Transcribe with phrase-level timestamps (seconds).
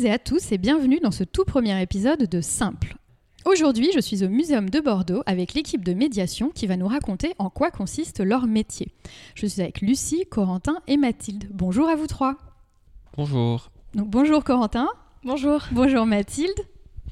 [0.00, 2.96] Bonjour à toutes et à tous et bienvenue dans ce tout premier épisode de Simple.
[3.44, 7.34] Aujourd'hui, je suis au Muséum de Bordeaux avec l'équipe de médiation qui va nous raconter
[7.38, 8.94] en quoi consiste leur métier.
[9.34, 11.48] Je suis avec Lucie, Corentin et Mathilde.
[11.52, 12.36] Bonjour à vous trois.
[13.18, 13.70] Bonjour.
[13.94, 14.88] Donc bonjour Corentin.
[15.22, 15.64] Bonjour.
[15.72, 16.60] Bonjour Mathilde.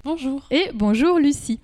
[0.04, 0.46] Bonjour.
[0.50, 1.60] Et bonjour Lucie.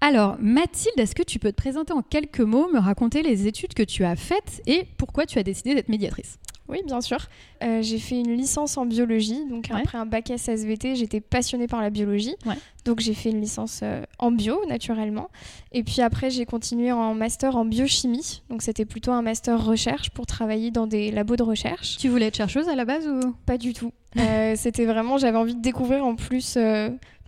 [0.00, 3.74] Alors Mathilde, est-ce que tu peux te présenter en quelques mots, me raconter les études
[3.74, 6.38] que tu as faites et pourquoi tu as décidé d'être médiatrice?
[6.68, 7.18] Oui, bien sûr.
[7.62, 9.80] Euh, j'ai fait une licence en biologie, donc Ouais.
[9.82, 12.34] après un bac SVT, j'étais passionnée par la biologie.
[12.46, 12.54] Ouais.
[12.86, 15.28] Donc j'ai fait une licence euh, en bio, naturellement.
[15.72, 18.42] Et puis après, j'ai continué en master en biochimie.
[18.48, 21.96] Donc c'était plutôt un master recherche pour travailler dans des labos de recherche.
[21.98, 23.34] Tu voulais être chercheuse à la base ou?
[23.46, 23.92] Pas du tout.
[24.18, 26.56] Euh, c'était vraiment, j'avais envie de découvrir en plus,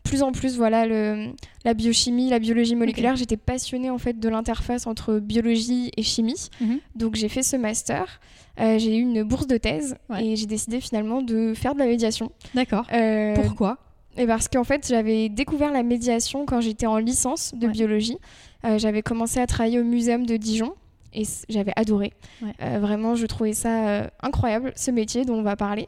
[0.06, 1.32] plus en plus, voilà, le,
[1.64, 3.16] la biochimie, la biologie moléculaire.
[3.16, 6.48] J'étais passionnée en fait de l'interface entre biologie et chimie.
[6.60, 6.78] Mhm.
[6.94, 8.20] Donc j'ai fait ce master.
[8.60, 10.24] Euh, j'ai eu une bourse de thèse Ouais.
[10.24, 12.32] et j'ai décidé finalement de faire de la médiation.
[12.54, 12.86] D'accord.
[12.92, 13.78] Euh, Pourquoi?
[14.16, 17.72] et parce qu'en fait, j'avais découvert la médiation quand j'étais en licence de Ouais.
[17.72, 18.16] biologie.
[18.64, 20.72] Euh, j'avais commencé à travailler au muséum de Dijon
[21.12, 22.12] et j'avais adoré.
[22.42, 22.52] Ouais.
[22.62, 25.86] Euh, vraiment, je trouvais ça euh, incroyable, ce métier dont on va parler.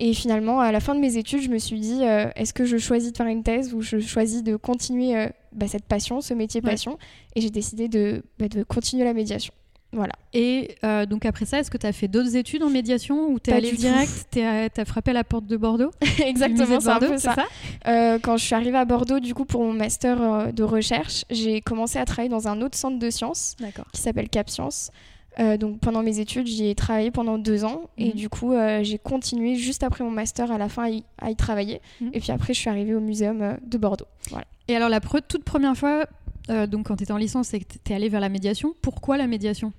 [0.00, 2.64] Et finalement, à la fin de mes études, je me suis dit, euh, est-ce que
[2.64, 6.20] je choisis de faire une thèse ou je choisis de continuer euh, bah, cette passion,
[6.20, 6.70] ce métier Ouais.
[6.70, 6.98] passion?
[7.34, 9.52] Et j'ai décidé de, bah, de continuer la médiation.
[9.92, 10.12] Voilà.
[10.34, 13.38] Et euh, donc après ça, est-ce que tu as fait d'autres études en médiation ou
[13.40, 15.90] t'es allé direct, tu as frappé à la porte de Bordeaux?
[16.24, 17.34] Exactement, c'est un peu ça.
[17.86, 21.60] Euh, quand je suis arrivée à Bordeaux, du coup, pour mon master de recherche, j'ai
[21.62, 23.56] commencé à travailler dans un autre centre de sciences
[23.92, 24.92] qui s'appelle Cap Science.
[25.40, 28.12] Euh, donc pendant mes études, j'y ai travaillé pendant deux ans et Mhm.
[28.14, 31.30] du coup, euh, j'ai continué juste après mon master à la fin à y, à
[31.30, 31.80] y travailler.
[32.00, 32.10] Mhm.
[32.12, 34.06] Et puis après, je suis arrivée au muséum euh, de Bordeaux.
[34.30, 34.46] Voilà.
[34.66, 36.06] Et alors la pre- toute première fois,
[36.50, 38.74] euh, donc quand tu étais en licence et que tu es allé vers la médiation,
[38.82, 39.72] pourquoi la médiation?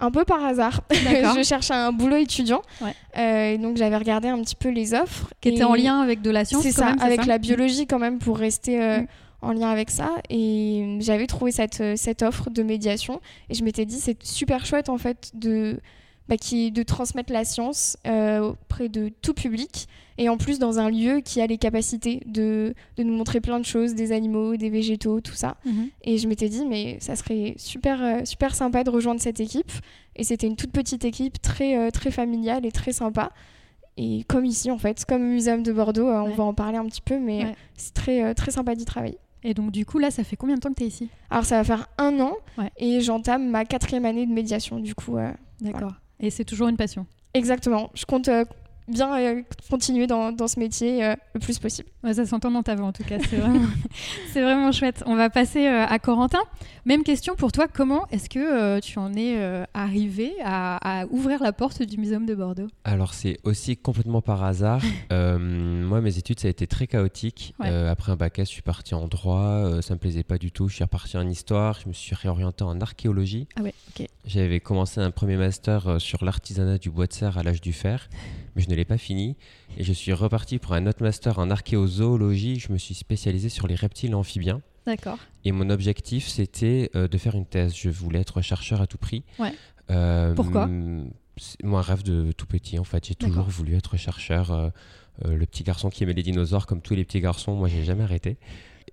[0.00, 2.62] Un peu par hasard, je cherchais un boulot étudiant.
[2.80, 2.94] Ouais.
[3.16, 5.28] Euh, et donc j'avais regardé un petit peu les offres.
[5.40, 7.26] Qui était et- en lien avec de la science C'est ça, même, avec ça?
[7.26, 9.06] la biologie quand même pour rester euh, Mm.
[9.42, 10.10] En lien avec ça.
[10.30, 14.66] Et j'avais trouvé cette, euh, cette offre de médiation et je m'étais dit c'est super
[14.66, 15.80] chouette en fait de,
[16.28, 19.86] bah, qui, de transmettre la science euh, auprès de tout public
[20.20, 23.60] et en plus dans un lieu qui a les capacités de, de nous montrer plein
[23.60, 25.56] de choses, des animaux, des végétaux, tout ça.
[25.64, 25.88] Mhm.
[26.02, 29.70] Et je m'étais dit, mais ça serait super, euh, super sympa de rejoindre cette équipe.
[30.16, 33.30] Et c'était une toute petite équipe, très, très familiale et très sympa.
[33.96, 36.34] Et comme ici, en fait, comme au Muséum de Bordeaux, on Ouais.
[36.34, 37.54] va en parler un petit peu, mais Ouais.
[37.76, 39.18] c'est très, très sympa d'y travailler.
[39.44, 41.08] Et donc du coup là, ça fait combien de temps que tu es ici?
[41.30, 42.70] Alors, ça va faire un an Ouais.
[42.76, 45.16] et j'entame ma quatrième année de médiation, du coup.
[45.16, 45.92] euh, D'accord.
[46.20, 47.06] Et c'est toujours une passion?
[47.34, 47.90] Exactement.
[47.94, 48.44] Je compte euh,
[48.88, 51.88] bien euh, continuer dans, dans ce métier euh, le plus possible.
[52.04, 53.18] Ouais, Ça s'entend dans ta voix en tout cas,
[54.32, 55.02] c'est vraiment, chouette.
[55.06, 56.40] On va passer euh, à Corentin.
[56.84, 61.06] Même question pour toi, comment est-ce que euh, tu en es euh, arrivé à, à
[61.06, 62.68] ouvrir la porte du Muséum de Bordeaux?
[62.84, 64.82] Alors c'est aussi complètement par hasard.
[65.10, 67.54] Euh, moi mes études ça a été très chaotique.
[67.60, 67.68] Ouais.
[67.70, 70.36] Euh, après un bac S je suis parti en droit, euh, ça me plaisait pas
[70.38, 70.68] du tout.
[70.68, 73.48] Je suis reparti en histoire, je me suis réorienté en archéologie.
[73.56, 74.06] Ah ouais, ok.
[74.26, 77.72] J'avais commencé un premier master euh, sur l'artisanat du bois de serre à l'âge du
[77.72, 78.08] fer,
[78.58, 79.36] mais je ne l'ai pas fini.
[79.78, 82.58] Et je suis reparti pour un autre master en archéozoologie.
[82.58, 84.60] Je me suis spécialisé sur les reptiles et amphibiens.
[84.86, 85.18] D'accord.
[85.44, 87.74] Et mon objectif, c'était euh, de faire une thèse.
[87.76, 89.22] Je voulais être chercheur à tout prix.
[89.38, 89.52] Ouais.
[89.90, 90.68] Euh, Pourquoi
[91.36, 93.06] C'est mon rêve de tout petit, en fait.
[93.06, 94.50] J'ai toujours voulu être chercheur.
[94.50, 94.70] euh,
[95.24, 97.84] euh, le petit garçon qui aimait les dinosaures, comme tous les petits garçons, moi, j'ai
[97.84, 98.36] jamais arrêté.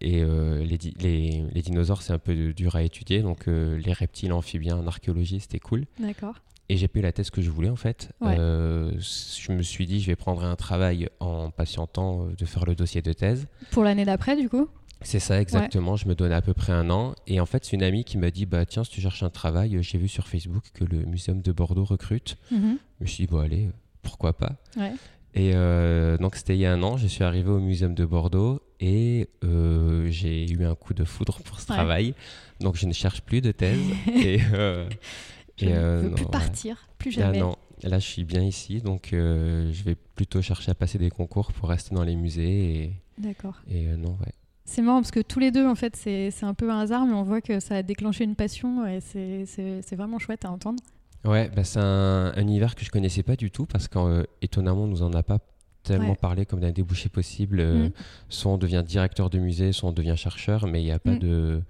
[0.02, 3.22] Et les, di- les- les dinosaures, c'est un peu dur à étudier.
[3.22, 5.86] Donc, les reptiles amphibiens en archéologie, c'était cool.
[6.00, 6.36] D'accord.
[6.68, 8.10] Et j'ai eu la thèse que je voulais en fait.
[8.22, 8.36] Ouais.
[8.40, 12.66] Euh, je me suis dit, je vais prendre un travail en patientant euh, de faire
[12.66, 13.48] le dossier de thèse.
[13.72, 14.68] Pour l'année d'après, du coup?
[15.02, 17.14] C'est ça exactement, je me donnais à peu près un an.
[17.28, 19.30] Et en fait, c'est une amie qui m'a dit, bah tiens, si tu cherches un
[19.30, 22.38] travail, euh, j'ai vu sur Facebook que le Muséum de Bordeaux recrute.
[22.52, 22.78] Mhm.
[23.00, 23.70] Je me suis dit, bon allez,
[24.02, 24.54] pourquoi pas?
[24.78, 24.94] Ouais.
[25.36, 28.06] Et euh, donc c'était il y a un an, je suis arrivé au Muséum de
[28.06, 32.16] Bordeaux et euh, j'ai eu un coup de foudre pour ce travail.
[32.62, 33.82] Donc je ne cherche plus de thèse.
[34.08, 34.40] et
[35.58, 36.32] Je ne euh, veux non, plus ouais.
[36.32, 37.40] partir, plus Ah jamais.
[37.40, 41.10] non, là je suis bien ici, donc euh, je vais plutôt chercher à passer des
[41.10, 43.56] concours pour rester dans les musées et, D'accord.
[43.70, 44.32] et, euh, non ouais.
[44.66, 47.14] C'est marrant parce que tous les deux, en fait, c'est un peu un hasard, mais
[47.14, 50.82] on voit que ça a déclenché une passion et c'est- vraiment chouette à entendre.
[51.24, 54.88] Ouais, bah, c'est un, un univers que je connaissais pas du tout parce qu'étonnamment on
[54.88, 55.38] nous en a pas
[55.84, 56.16] tellement Ouais.
[56.16, 57.60] parlé comme d'un débouché possible.
[57.60, 57.92] Euh, Mm.
[58.30, 61.12] Soit on devient directeur de musée, soit on devient chercheur, mais il n'y a pas
[61.14, 61.20] Mm.
[61.20, 61.62] de,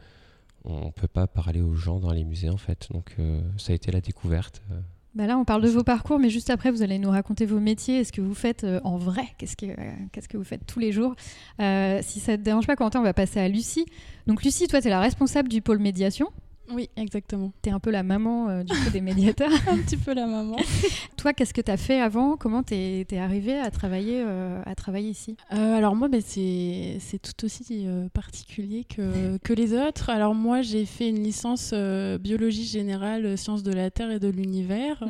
[0.66, 2.88] on peut pas parler aux gens dans les musées en fait.
[2.92, 4.62] Donc euh, ça a été la découverte.
[4.72, 4.80] euh.
[5.14, 7.62] Bah là, on parle de vos parcours, mais juste après, vous allez nous raconter vos
[7.62, 9.24] métiers et ce que vous faites euh, en vrai.
[9.38, 11.16] Qu'est-ce que, euh, qu'est-ce que vous faites tous les jours
[11.58, 13.86] Si ça te dérange pas, Quentin, on va passer à Lucie.
[14.28, 16.28] Donc, Lucie, toi, tu es la responsable du pôle médiation.
[16.72, 17.52] Oui, exactement.
[17.62, 19.52] Tu es un peu la maman euh, du coup des médiateurs.
[19.68, 20.56] un petit peu la maman.
[21.18, 22.38] Toi, qu'est-ce que tu as fait avant?
[22.38, 25.36] Comment tu es, arrivée à travailler, euh, à travailler ici?
[25.54, 30.10] Euh, Alors moi, bah, c'est tout aussi particulier que, que, les autres.
[30.10, 35.04] Alors moi, j'ai fait une licence biologie générale, sciences de la Terre et de l'univers.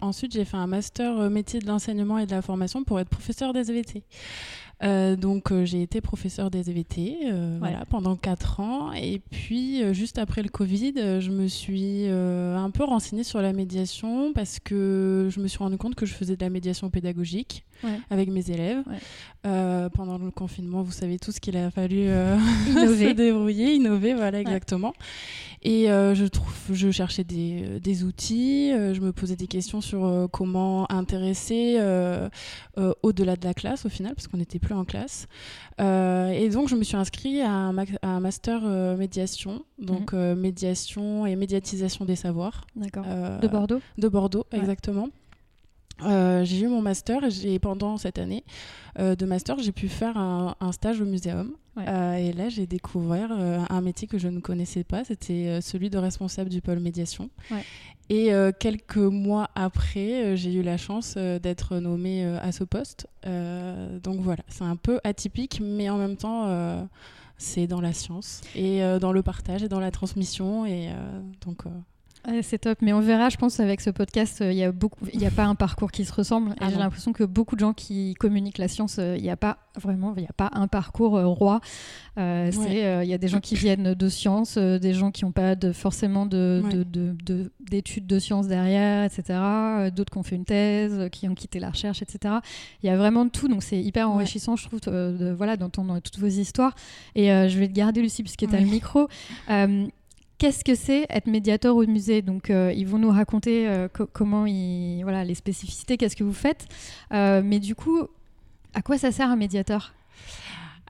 [0.00, 3.52] Ensuite, j'ai fait un master métier de l'enseignement et de la formation pour être professeur
[3.52, 3.64] des.
[4.82, 8.92] Euh, donc euh, j'ai été professeur des EVT euh, voilà, pendant 4 ans.
[8.92, 14.32] Et puis juste après le Covid je me suis un peu renseignée sur la médiation
[14.32, 17.64] parce que je me suis rendu compte que je faisais de la médiation pédagogique
[18.10, 18.82] avec mes élèves.
[19.42, 24.92] pendant le confinement vous savez tout ce qu'il a fallu se débrouiller, innover, voilà exactement.
[25.64, 30.90] Et je, trouve, je cherchais des, des outils, je me posais des questions sur comment
[30.92, 31.78] intéresser
[33.02, 35.26] au-delà de la classe au final parce qu'on était plus en classe.
[35.80, 40.18] Euh, et donc, je me suis inscrite à un, master euh, médiation, donc mhm.
[40.18, 42.66] euh, médiation et médiatisation des savoirs.
[42.76, 43.04] D'accord.
[43.04, 43.80] de Bordeaux?
[43.98, 45.08] De Bordeaux, exactement.
[46.00, 48.44] J'ai eu mon master et pendant cette année
[48.98, 51.52] de master, j'ai pu faire un, stage au muséum.
[51.78, 56.50] et là, j'ai découvert un métier que je ne connaissais pas, c'était celui de responsable
[56.50, 57.30] du pôle médiation.
[57.50, 57.64] Ouais.
[58.10, 62.64] Et euh, quelques mois après, euh, j'ai eu la chance euh, d'être nommée à ce
[62.64, 63.06] poste.
[63.24, 66.88] donc voilà, c'est un peu atypique, mais en même temps,
[67.38, 70.66] c'est dans la science et dans le partage et dans la transmission.
[70.66, 70.90] Et
[71.44, 71.64] donc
[72.42, 74.98] c'est top, mais on verra, je pense, avec ce podcast, euh, il n'y a, beaucoup...
[75.04, 76.54] a pas un parcours qui se ressemble.
[76.60, 79.36] Ah j'ai l'impression que beaucoup de gens qui communiquent la science, euh, il n'y a
[79.36, 81.60] pas vraiment, il n'y a pas un parcours euh, roi.
[82.16, 85.72] Il y a des gens qui viennent de sciences, des gens qui n'ont pas de,
[85.72, 89.38] forcément d'études de, de, de, sciences derrière, etc.
[89.94, 92.36] D'autres qui ont fait une thèse, qui ont quitté la recherche, etc.
[92.82, 94.80] Il y a vraiment de tout, donc c'est hyper enrichissant, je trouve,
[95.36, 96.74] voilà, d'entendre toutes vos histoires.
[97.16, 99.08] Et je vais te garder, Lucie, puisque tu as le micro
[100.38, 104.46] qu'est-ce que c'est être médiateur au musée Donc, euh, ils vont nous raconter euh, comment
[104.46, 106.66] ils, voilà, les spécificités, qu'est-ce que vous faites.
[107.12, 108.00] Euh, mais du coup,
[108.74, 109.94] à quoi ça sert un médiateur?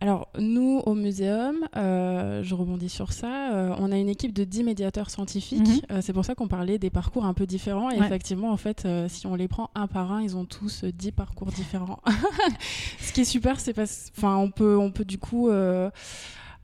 [0.00, 5.08] Alors, nous, au muséum, je rebondis sur ça, on a une équipe de 10 médiateurs
[5.08, 5.82] scientifiques.
[5.88, 6.02] Mhm.
[6.02, 7.90] c'est pour ça qu'on parlait des parcours un peu différents.
[7.90, 11.12] Et effectivement, en fait, si on les prend un par un, ils ont tous 10
[11.12, 12.00] parcours différents.
[13.00, 15.48] Ce qui est super, c'est parce qu'on peut, on peut du coup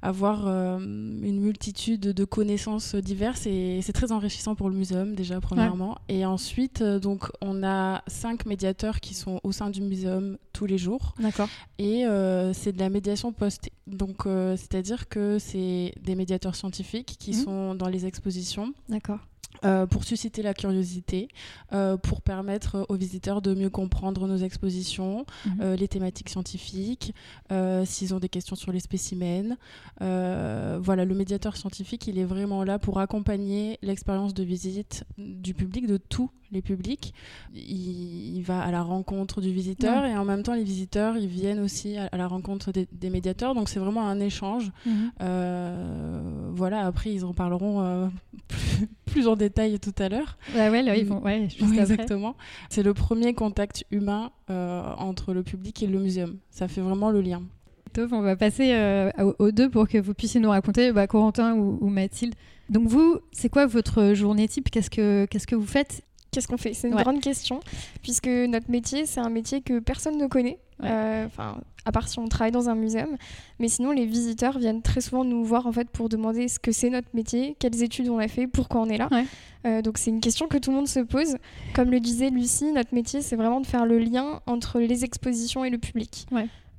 [0.03, 5.41] avoir euh, une multitude de connaissances diverses et c'est très enrichissant pour le muséum déjà
[5.41, 5.99] premièrement.
[6.09, 10.67] Et ensuite euh, donc on a cinq médiateurs qui sont au sein du muséum tous
[10.67, 11.15] les jours.
[11.19, 11.49] D'accord.
[11.79, 14.25] Et euh, c'est de la médiation postée donc
[14.57, 17.45] c'est à dire que c'est des médiateurs scientifiques qui mmh.
[17.45, 18.73] sont dans les expositions.
[18.89, 19.19] D'accord
[19.65, 21.29] euh, pour susciter la curiosité,
[21.73, 25.53] euh, pour permettre aux visiteurs de mieux comprendre nos expositions, mhm.
[25.61, 27.15] euh, les thématiques scientifiques,
[27.85, 29.57] s'ils ont des questions sur les spécimens.
[30.01, 35.87] voilà, le médiateur scientifique, il est vraiment là pour accompagner l'expérience de visite du public,
[35.87, 37.13] de tous les publics.
[37.55, 41.61] Il, va à la rencontre du visiteur et en même temps, les visiteurs, ils viennent
[41.61, 43.55] aussi à, la rencontre des, médiateurs.
[43.55, 44.73] Donc, c'est vraiment un échange.
[44.87, 46.53] Mhm.
[46.53, 48.11] voilà, après, ils en parleront
[48.49, 50.39] plus, plus en détail tout à l'heure.
[50.55, 52.37] Ouais, là, ils vont, ouais, juste Exactement.
[52.69, 56.39] C'est le premier contact humain euh, entre le public et le muséum.
[56.51, 57.43] Ça fait vraiment le lien.
[57.93, 61.55] Top, on va passer euh, aux deux pour que vous puissiez nous raconter, bah, Corentin
[61.55, 62.35] ou, Mathilde.
[62.69, 64.71] Donc vous, c'est quoi votre journée type?
[64.71, 66.03] Qu'est-ce que qu'est-ce que vous faites?
[66.31, 66.75] Qu'est-ce qu'on fait?
[66.75, 67.61] C'est une grande question,
[68.03, 70.59] puisque notre métier, c'est un métier que personne ne connaît.
[70.83, 73.17] Euh, enfin, à part si on travaille dans un muséum.
[73.59, 76.73] Mais sinon, les visiteurs viennent très souvent nous voir en fait pour demander ce que
[76.73, 79.09] c'est notre métier, quelles études on a fait, pourquoi on est là.
[79.67, 81.37] Euh, donc c'est une question que tout le monde se pose.
[81.75, 85.65] Comme le disait Lucie, notre métier, c'est vraiment de faire le lien entre les expositions
[85.65, 86.27] et le public.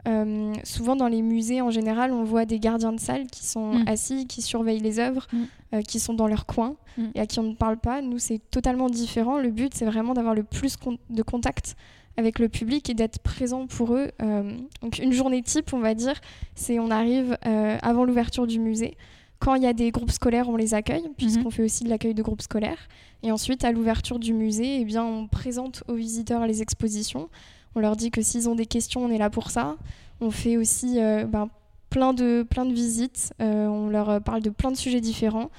[0.07, 3.73] Euh, souvent dans les musées en général, on voit des gardiens de salle qui sont
[3.73, 3.87] mm.
[3.87, 5.81] assis, qui surveillent les œuvres, mm.
[5.81, 7.03] qui sont dans leur coin mm.
[7.15, 8.01] et à qui on ne parle pas.
[8.01, 9.37] Nous, c'est totalement différent.
[9.37, 10.75] Le but, c'est vraiment d'avoir le plus
[11.09, 11.75] de contact
[12.17, 14.11] avec le public et d'être présent pour eux.
[14.21, 16.19] Euh, donc une journée type, on va dire,
[16.55, 18.97] c'est on arrive euh, avant l'ouverture du musée.
[19.39, 21.51] Quand il y a des groupes scolaires, on les accueille, puisqu'on mhm.
[21.51, 22.87] fait aussi de l'accueil de groupes scolaires.
[23.23, 27.27] Et ensuite, à l'ouverture du musée, eh bien, on présente aux visiteurs les expositions.
[27.75, 29.77] On leur dit que s'ils ont des questions, on est là pour ça.
[30.19, 31.49] On fait aussi euh, ben,
[31.89, 33.33] plein, de, plein de visites.
[33.39, 35.49] on leur parle de plein de sujets différents.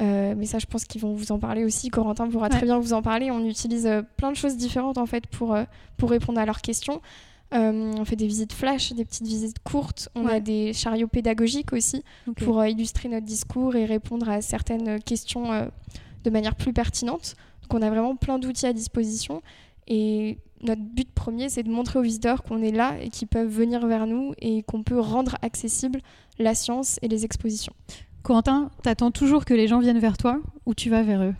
[0.00, 1.88] Euh, mais ça, je pense qu'ils vont vous en parler aussi.
[1.88, 3.30] Corentin pourra très bien vous en parler.
[3.30, 5.64] On utilise euh, plein de choses différentes en fait pour, euh,
[5.96, 7.02] pour répondre à leurs questions.
[7.52, 10.08] on fait des visites flash, des petites visites courtes.
[10.14, 12.02] On a des chariots pédagogiques aussi
[12.36, 15.68] pour illustrer notre discours et répondre à certaines questions
[16.24, 17.34] de manière plus pertinente.
[17.62, 19.42] Donc on a vraiment plein d'outils à disposition.
[19.88, 23.48] Et notre but premier, c'est de montrer aux visiteurs qu'on est là et qu'ils peuvent
[23.48, 26.00] venir vers nous et qu'on peut rendre accessible
[26.38, 27.74] la science et les expositions.
[28.22, 31.34] Corentin, t'attends toujours que les gens viennent vers toi ou tu vas vers eux?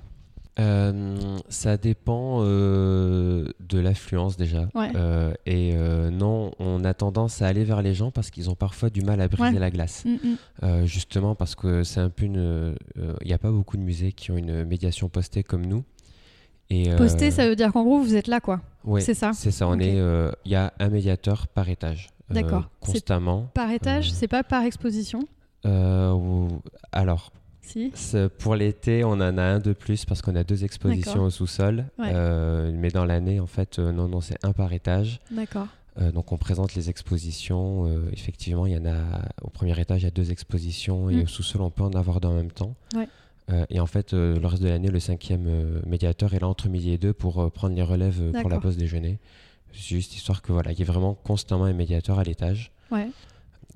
[0.58, 4.68] Euh, ça dépend euh, de l'affluence déjà.
[4.76, 5.74] Euh, et
[6.10, 9.20] non, on a tendance à aller vers les gens parce qu'ils ont parfois du mal
[9.20, 10.04] à briser la glace.
[10.04, 10.16] Mm,
[10.62, 10.86] mm.
[10.86, 12.74] justement parce que c'est un peu une.
[12.96, 15.84] Il n'y a pas beaucoup de musées qui ont une médiation postée comme nous.
[16.70, 18.60] Et, postée, ça veut dire qu'en gros, vous êtes là, quoi.
[18.84, 19.32] Oui, c'est ça.
[19.34, 19.66] C'est ça.
[19.68, 19.96] On est.
[20.44, 22.10] Il y a un médiateur par étage.
[22.30, 22.70] D'accord.
[22.78, 23.50] constamment.
[23.54, 25.26] Par étage, c'est pas par exposition
[26.92, 27.32] alors,
[28.38, 31.86] pour l'été, on en a un de plus parce qu'on a deux expositions au sous-sol.
[32.00, 35.20] Euh, mais dans l'année, en fait, euh, non, non, c'est un par étage.
[35.30, 35.68] D'accord.
[36.00, 37.88] Euh, donc on présente les expositions.
[38.12, 41.22] effectivement, il y en a au premier étage, il y a deux expositions et mm.
[41.22, 42.74] au sous-sol, on peut en avoir dans même temps.
[43.68, 46.98] Et en fait, le reste de l'année, le cinquième médiateur est là entre midi et
[46.98, 49.18] deux pour prendre les relèves pour la pause déjeuner.
[49.72, 52.72] C'est juste histoire que voilà, il y ait vraiment constamment un médiateur à l'étage.
[52.90, 53.08] Ouais.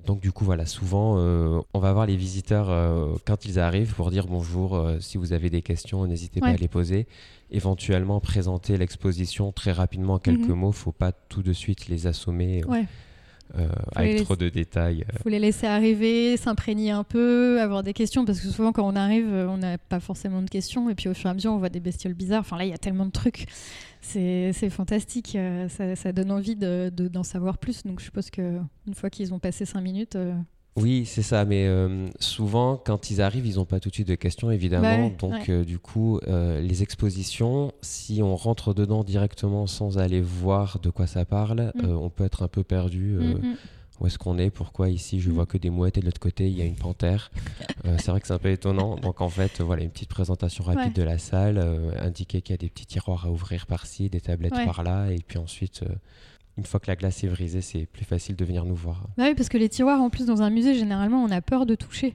[0.06, 3.94] Donc du coup, voilà, souvent, euh, on va voir les visiteurs euh, quand ils arrivent
[3.94, 4.76] pour dire bonjour.
[4.76, 7.06] Euh, si vous avez des questions, n'hésitez pas à les poser.
[7.50, 10.58] Éventuellement, présenter l'exposition très rapidement en quelques mhm.
[10.58, 10.72] mots.
[10.72, 12.62] Faut pas tout de suite les assommer.
[13.94, 15.04] Avec trop de détails.
[15.12, 18.86] Il faut les laisser arriver, s'imprégner un peu, avoir des questions, parce que souvent quand
[18.86, 21.52] on arrive, on n'a pas forcément de questions, et puis au fur et à mesure,
[21.52, 22.40] on voit des bestioles bizarres.
[22.40, 23.46] Enfin là, il y a tellement de trucs
[24.04, 25.34] c'est fantastique.
[25.36, 27.82] Euh, ça, donne envie d'en de, d'en savoir plus.
[27.84, 30.16] Donc je suppose qu'une fois qu'ils ont passé cinq minutes.
[30.76, 31.44] Euh, oui, c'est ça.
[31.44, 35.08] Mais euh, souvent, quand ils arrivent, ils n'ont pas tout de suite de questions, évidemment.
[35.08, 40.90] Bah Donc du coup, les expositions, si on rentre dedans directement sans aller voir de
[40.90, 41.88] quoi ça parle, mm.
[41.88, 43.16] on peut être un peu perdu.
[43.18, 43.56] Mm, mm
[44.00, 46.48] où est-ce qu'on est, pourquoi ici je vois que des mouettes et de l'autre côté
[46.48, 47.30] il y a une panthère.
[47.84, 48.96] Euh, c'est vrai que c'est un peu étonnant.
[48.96, 52.58] Donc en fait, voilà une petite présentation rapide de la salle, euh, indiquer qu'il y
[52.58, 55.84] a des petits tiroirs à ouvrir par-ci, des tablettes par-là, et puis ensuite.
[56.56, 59.08] Une fois que la glace est brisée, c'est plus facile de venir nous voir.
[59.16, 61.66] Bah oui, parce que les tiroirs, en plus, dans un musée, généralement, on a peur
[61.66, 62.14] de toucher.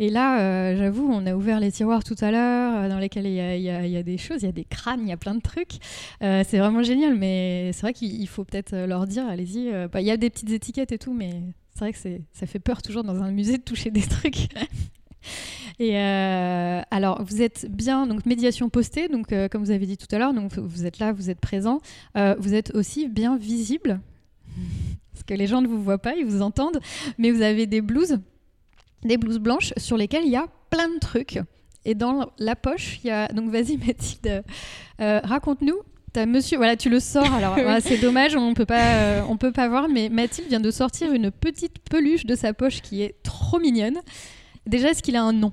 [0.00, 3.26] Et là, euh, j'avoue, on a ouvert les tiroirs tout à l'heure, euh, dans lesquels
[3.26, 5.40] il y, a, des choses, il y a des crânes, il y a plein de
[5.40, 5.78] trucs.
[6.22, 9.72] Euh, c'est vraiment génial, mais c'est vrai qu'il faut peut-être leur dire, allez-y.
[9.88, 11.42] Bah, il y a des petites étiquettes et tout, mais
[11.74, 11.98] c'est vrai que
[12.32, 14.48] ça fait peur toujours dans un musée de toucher des trucs.
[15.78, 20.18] Et alors, vous êtes bien, donc médiation postée, donc comme vous avez dit tout à
[20.18, 21.80] l'heure, donc vous êtes là, vous êtes présent.
[22.14, 24.00] vous êtes aussi bien visible,
[25.12, 26.80] parce que les gens ne vous voient pas, ils vous entendent,
[27.16, 28.18] mais vous avez des blouses
[29.04, 31.40] des blouses blanches sur lesquelles il y a plein de trucs.
[31.84, 33.28] Et dans la poche, il y a.
[33.28, 34.44] Donc vas-y, Mathilde,
[35.00, 35.78] euh, raconte-nous.
[36.12, 37.32] T'as monsieur, voilà, tu le sors.
[37.32, 40.70] Alors, c'est dommage, on peut pas, euh, on peut pas voir, mais Mathilde vient de
[40.70, 43.98] sortir une petite peluche de sa poche qui est trop mignonne.
[44.68, 45.52] Déjà, est-ce qu'il a un nom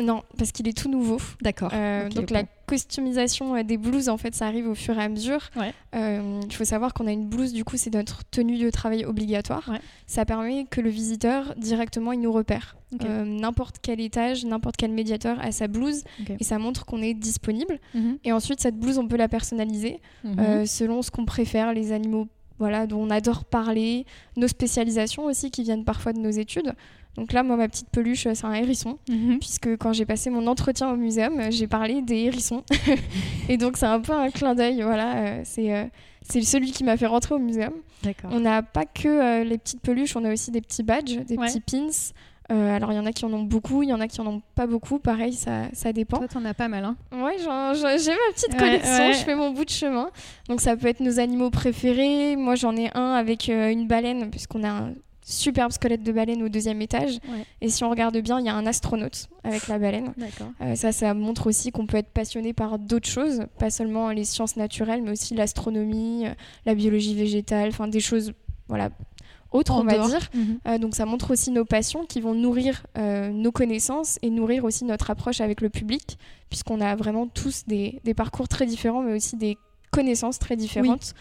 [0.00, 1.18] non, parce qu'il est tout nouveau.
[1.42, 1.70] D'accord.
[1.74, 5.08] Euh, donc la customisation euh, des blouses, en fait, ça arrive au fur et à
[5.08, 5.50] mesure.
[5.94, 9.04] Euh, il faut savoir qu'on a une blouse, du coup, c'est notre tenue de travail
[9.04, 9.70] obligatoire.
[10.06, 12.76] Ça permet que le visiteur, directement, il nous repère.
[13.00, 16.04] n'importe quel étage, n'importe quel médiateur a sa blouse
[16.40, 17.78] et ça montre qu'on est disponible.
[17.94, 18.18] Mhm.
[18.24, 20.66] Et ensuite, cette blouse, on peut la personnaliser mhm.
[20.66, 22.28] selon ce qu'on préfère, les animaux
[22.58, 26.74] voilà, dont on adore parler, nos spécialisations aussi qui viennent parfois de nos études.
[27.16, 29.38] Donc là, moi, ma petite peluche, c'est un hérisson, mhm.
[29.38, 32.64] puisque quand j'ai passé mon entretien au muséum, j'ai parlé des hérissons.
[33.48, 34.82] et donc, c'est un peu un clin d'œil.
[34.82, 35.84] Voilà, euh, c'est euh,
[36.22, 37.74] c'est celui qui m'a fait rentrer au muséum.
[38.24, 41.36] On n'a pas que euh, les petites peluches, on a aussi des petits badges, des
[41.36, 41.90] petits pins.
[42.48, 44.26] alors, il y en a qui en ont beaucoup, il y en a qui en
[44.26, 44.98] ont pas beaucoup.
[44.98, 46.16] Pareil, ça, ça dépend.
[46.16, 49.66] Toi, t'en as pas mal, hein Ouais, j'ai ma petite collection, je fais mon bout
[49.66, 50.08] de chemin.
[50.48, 52.36] Donc, ça peut être nos animaux préférés.
[52.36, 56.48] Moi, j'en ai un avec une baleine, puisqu'on a un superbe squelette de baleine au
[56.48, 57.18] deuxième étage.
[57.60, 60.12] Et si on regarde bien, il y a un astronaute avec la baleine.
[60.60, 64.24] Euh, ça, ça montre aussi qu'on peut être passionné par d'autres choses, pas seulement les
[64.24, 66.34] sciences naturelles, mais aussi l'astronomie, euh,
[66.66, 68.32] la biologie végétale, enfin des choses,
[68.68, 68.90] voilà,
[69.52, 70.30] autres, on va dire.
[70.34, 70.58] Mhm.
[70.66, 74.84] Euh, donc ça montre aussi nos passions qui vont nourrir nos connaissances et nourrir aussi
[74.84, 79.14] notre approche avec le public, puisqu'on a vraiment tous des, des, parcours très différents, mais
[79.14, 79.56] aussi des
[79.90, 81.14] connaissances très différentes.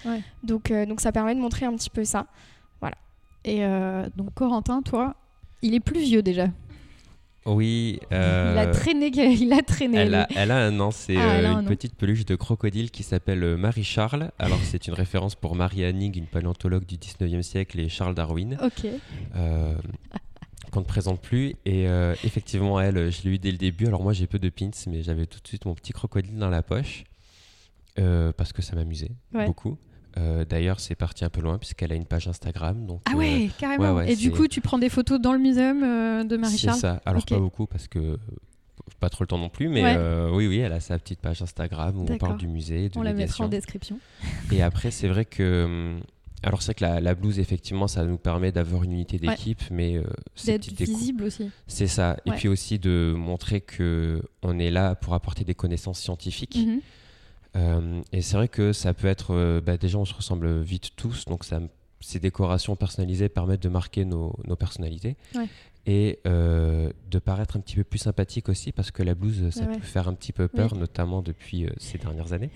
[0.44, 2.28] Donc, donc ça permet de montrer un petit peu ça.
[3.44, 5.16] Et euh, donc Corentin, toi,
[5.62, 6.48] il est plus vieux déjà.
[7.46, 8.00] Oui.
[8.12, 9.08] Euh, il a traîné.
[9.16, 9.98] Il a traîné.
[9.98, 10.92] Elle a, elle a un an.
[10.92, 14.32] C'est ah, euh, une petite peluche de crocodile qui s'appelle Marie-Charles.
[14.38, 18.60] Alors, c'est une référence pour Marie Anning, une paléontologue du 19e siècle, et Charles Darwin.
[18.62, 18.86] Ok.
[20.72, 21.56] qu'on ne présente plus.
[21.66, 21.86] Et
[22.24, 23.88] effectivement, elle, je l'ai eu dès le début.
[23.88, 26.50] Alors, moi, j'ai peu de pins, mais j'avais tout de suite mon petit crocodile dans
[26.52, 27.06] la poche.
[27.96, 29.80] parce que ça m'amusait beaucoup.
[30.18, 32.86] Euh, d'ailleurs, c'est parti un peu loin puisqu'elle a une page Instagram.
[32.86, 34.02] Donc, ah ouais, euh, carrément.
[34.02, 37.02] et du coup, tu prends des photos dans le muséum euh, de Marie-Charles C'est ça.
[37.06, 38.18] Alors pas beaucoup parce que
[39.00, 39.98] pas trop le temps non plus, mais
[40.32, 42.90] oui, oui, elle a sa petite page Instagram où on parle du musée.
[42.90, 44.00] De on la mettra en description.
[44.52, 45.98] Et après, c'est vrai que
[46.44, 50.02] alors c'est que la, la, blouse, effectivement, ça nous permet d'avoir une unité d'équipe, mais
[50.46, 51.50] d'être visible aussi.
[51.68, 52.18] C'est ça.
[52.26, 56.58] Et puis aussi de montrer que on est là pour apporter des connaissances scientifiques.
[56.58, 56.82] Mhm.
[57.56, 60.92] Euh, et c'est vrai que ça peut être, euh, bah, déjà on se ressemble vite
[60.96, 61.60] tous, donc ça,
[62.00, 65.18] ces décorations personnalisées permettent de marquer nos, nos personnalités.
[65.88, 69.80] Et de paraître un petit peu plus sympathique aussi, parce que la blouse, ça peut
[69.80, 72.52] faire un petit peu peur, notamment depuis ces dernières années.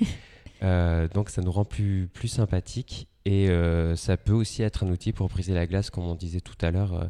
[1.14, 5.12] donc ça nous rend plus, plus sympathiques et euh, ça peut aussi être un outil
[5.12, 6.94] pour briser la glace, comme on disait tout à l'heure.
[6.94, 7.06] Euh,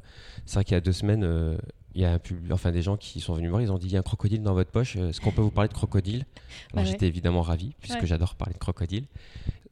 [0.45, 1.57] c'est vrai qu'il y a deux semaines, euh,
[1.95, 2.19] il y a
[2.51, 4.03] enfin, des gens qui sont venus me voir, ils ont dit il y a un
[4.03, 6.25] crocodile dans votre poche, est-ce qu'on peut vous parler de crocodile?
[6.73, 9.05] Alors j'étais évidemment ravi, puisque j'adore parler de crocodile.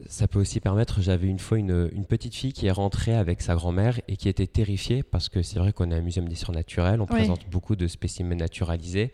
[0.08, 3.42] Ça peut aussi permettre, j'avais une fois une, une, petite fille qui est rentrée avec
[3.42, 6.56] sa grand-mère et qui était terrifiée, parce que c'est vrai qu'on est un muséum d'histoire
[6.56, 9.12] naturelle, on présente beaucoup de spécimens naturalisés.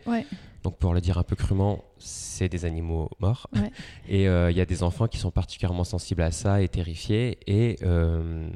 [0.62, 3.48] Donc pour le dire un peu crûment, c'est des animaux morts.
[4.08, 7.38] Et euh, il y a des enfants qui sont particulièrement sensibles à ça et terrifiés.
[7.46, 8.48] Et euh,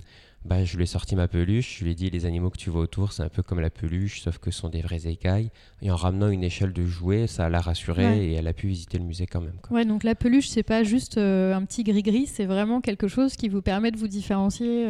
[0.44, 2.70] bah, je lui ai sorti ma peluche, je lui ai dit les animaux que tu
[2.70, 5.50] vois autour, c'est un peu comme la peluche, sauf que ce sont des vrais écailles.
[5.82, 8.98] Et en ramenant une échelle de jouets, ça l'a rassurée et elle a pu visiter
[8.98, 9.56] le musée quand même.
[9.70, 13.36] Ouais, donc la peluche, c'est pas juste euh, un petit gris-gris, c'est vraiment quelque chose
[13.36, 14.86] qui vous permet de vous différencier.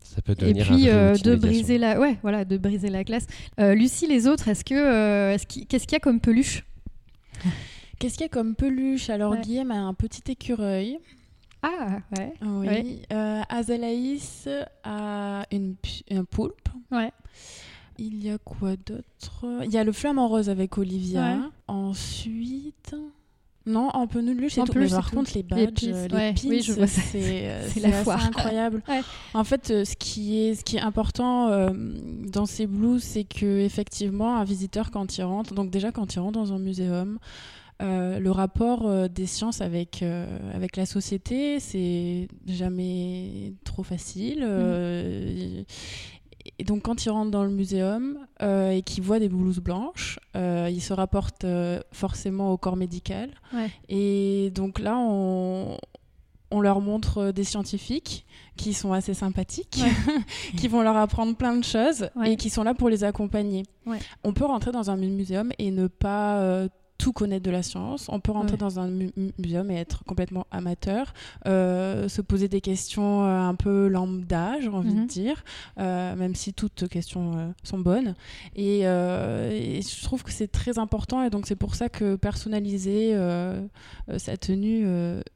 [0.00, 3.26] Ça peut et puis de briser la ouais voilà de briser la classe
[3.58, 5.34] Lucie les autres est-ce que
[5.64, 6.62] qu'est-ce qu'il y a comme peluche?
[7.98, 9.10] Qu'est-ce qu'il y a comme peluche?
[9.10, 10.98] Alors, Guillaume a un petit écureuil.
[11.64, 12.34] Ah, ouais.
[12.42, 13.02] Oui.
[13.12, 14.48] Euh, Azalaïs
[14.82, 15.76] a une,
[16.10, 16.68] un poulpe.
[16.90, 17.10] Ouais.
[17.98, 19.62] Il y a quoi d'autre?
[19.64, 21.50] Il y a le flamant rose avec Olivia.
[21.68, 22.94] Ensuite.
[23.66, 24.78] Non, en peluche, c'est tout.
[24.78, 27.14] Mais par contre, les badges, les, euh, pins, oui, c'est
[27.48, 28.26] euh, la foire.
[28.26, 28.82] incroyable.
[29.32, 31.70] En fait, euh, ce qui est, ce qui est important
[32.26, 36.18] dans ces blues, c'est que effectivement, un visiteur quand il rentre, donc déjà quand il
[36.18, 37.18] rentre dans un muséum,
[37.82, 44.42] euh, le rapport euh, des sciences avec, euh, avec la société, c'est jamais trop facile.
[46.58, 50.80] Et donc, quand il rentre dans le muséum et qu'il voit des blouses blanches, il
[50.80, 51.46] se rapporte
[51.90, 53.30] forcément au corps médical.
[53.88, 55.78] Et donc là, on,
[56.50, 59.82] on leur montre des scientifiques qui sont assez sympathiques,
[60.58, 63.62] qui vont leur apprendre plein de choses et qui sont là pour les accompagner.
[64.22, 68.08] On peut rentrer dans un muséum et ne pas tout connaître de la science.
[68.08, 71.12] On peut rentrer dans un muséum et être complètement amateur,
[71.46, 75.06] euh, se poser des questions euh, un peu lambda, j'ai envie de mhm.
[75.06, 75.44] dire,
[75.78, 78.14] euh, même si toutes questions sont bonnes.
[78.54, 83.16] Et, je trouve que c'est très important et donc c'est pour ça que personnaliser
[84.18, 84.84] sa tenue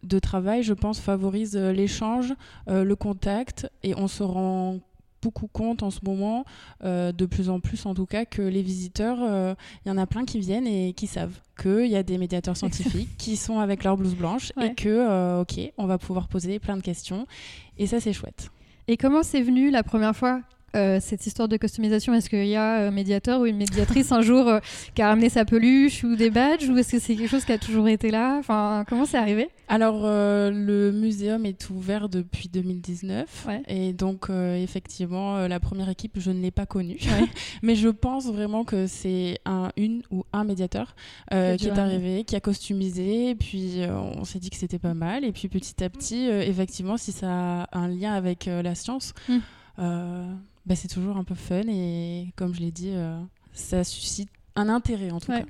[0.03, 2.35] de travail, je pense, favorise l'échange,
[2.67, 4.79] le contact et on se rend
[5.23, 6.45] beaucoup compte en ce moment,
[6.85, 9.55] euh, de plus en plus en tout cas, que les visiteurs, il euh,
[9.87, 13.17] y en a plein qui viennent et qui savent qu'il y a des médiateurs scientifiques
[13.19, 16.77] qui sont avec leur blouse blanche et que, euh, ok, on va pouvoir poser plein
[16.77, 17.27] de questions.
[17.79, 18.51] Et ça, c'est chouette.
[18.87, 20.41] Et comment c'est venu la première fois
[20.77, 24.21] euh, cette histoire de customisation Est-ce qu'il y a un médiateur ou une médiatrice un
[24.21, 24.61] jour euh,
[24.95, 27.53] qui a ramené sa peluche ou des badges Ou est-ce que c'est quelque chose qui
[27.53, 28.37] a toujours été là?
[28.39, 29.49] Enfin, Comment c'est arrivé?
[29.69, 33.47] Alors, euh, le muséum est ouvert depuis 2019.
[33.69, 36.99] Et donc, effectivement, la première équipe, je ne l'ai pas connue.
[37.63, 40.95] Mais je pense vraiment que c'est un, une ou un médiateur
[41.31, 43.31] qui est arrivé, qui a customisé.
[43.31, 45.25] Et puis, on s'est dit que c'était pas mal.
[45.25, 49.39] Et puis, petit à petit, effectivement, si ça a un lien avec la science, hmm.
[50.69, 53.19] Bah, c'est toujours un peu fun et comme je l'ai dit, euh,
[53.55, 55.41] ça suscite un intérêt en tout cas.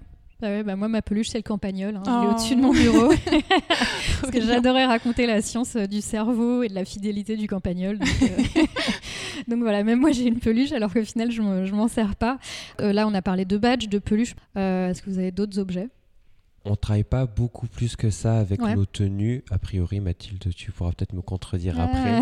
[0.41, 1.97] Bah bah moi, ma peluche, c'est le campagnol.
[1.97, 2.03] Hein.
[2.07, 2.31] Je l'ai oh.
[2.31, 3.09] au-dessus de mon bureau.
[4.21, 7.99] Parce que j'adorais raconter la science euh, du cerveau et de la fidélité du campagnol.
[7.99, 8.63] Donc, euh,
[9.49, 12.39] donc voilà, même moi, j'ai une peluche, alors qu'au final, je ne m'en sers pas.
[12.79, 14.37] là, on a parlé de badges, de peluches.
[14.55, 15.89] Est-ce que vous avez d'autres objets?
[16.69, 19.45] On travaille pas beaucoup plus que ça avec nos tenues.
[19.51, 21.85] A priori, Mathilde, tu pourras peut-être me contredire ah.
[21.85, 22.21] après.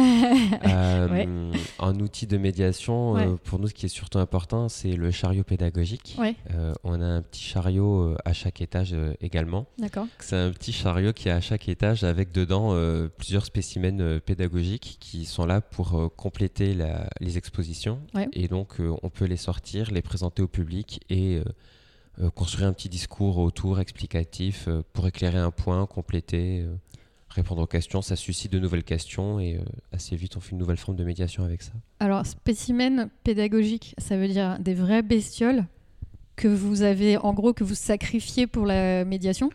[0.68, 5.10] euh, Un outil de médiation, euh, pour nous, ce qui est surtout important, c'est le
[5.10, 6.16] chariot pédagogique.
[6.52, 9.66] Euh, on a un petit chariot à chaque étage également.
[9.78, 10.06] D'accord.
[10.18, 12.76] C'est un petit chariot qui est à chaque étage avec dedans
[13.16, 18.00] plusieurs spécimens pédagogiques qui sont là pour compléter la, les expositions.
[18.32, 21.40] Et donc, on peut les sortir, les présenter au public et
[22.34, 26.74] construire un petit discours autour explicatif euh, pour éclairer un point, compléter, euh,
[27.28, 28.02] répondre aux questions.
[28.02, 29.60] Ça suscite de nouvelles questions et
[29.92, 31.72] assez vite on fait une nouvelle forme de médiation avec ça.
[32.00, 35.66] Alors, spécimen pédagogique, ça veut dire des vraies bestioles
[36.36, 39.50] que vous avez, en gros, que vous sacrifiez pour la médiation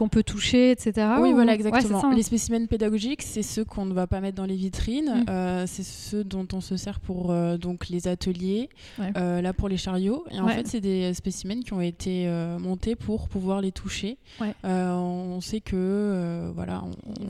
[0.00, 1.06] qu'on peut toucher, etc.
[1.20, 2.02] Oui, voilà, exactement.
[2.02, 2.14] Hein.
[2.14, 5.26] les spécimens pédagogiques, c'est ceux qu'on ne va pas mettre dans les vitrines.
[5.26, 5.66] Mm.
[5.66, 10.24] c'est ceux dont on se sert pour donc les ateliers, là pour les chariots.
[10.30, 12.26] Et en fait, c'est des spécimens qui ont été
[12.58, 14.16] montés pour pouvoir les toucher.
[14.64, 16.82] on sait que voilà,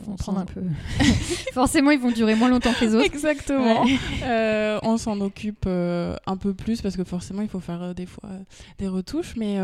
[0.07, 0.63] on, prendre un peu.
[1.53, 3.05] Forcément, ils vont durer moins longtemps que les autres.
[3.05, 3.85] Exactement.
[4.85, 8.31] on s'en occupe un peu plus parce que forcément, il faut faire des fois
[8.79, 9.59] des retouches, mais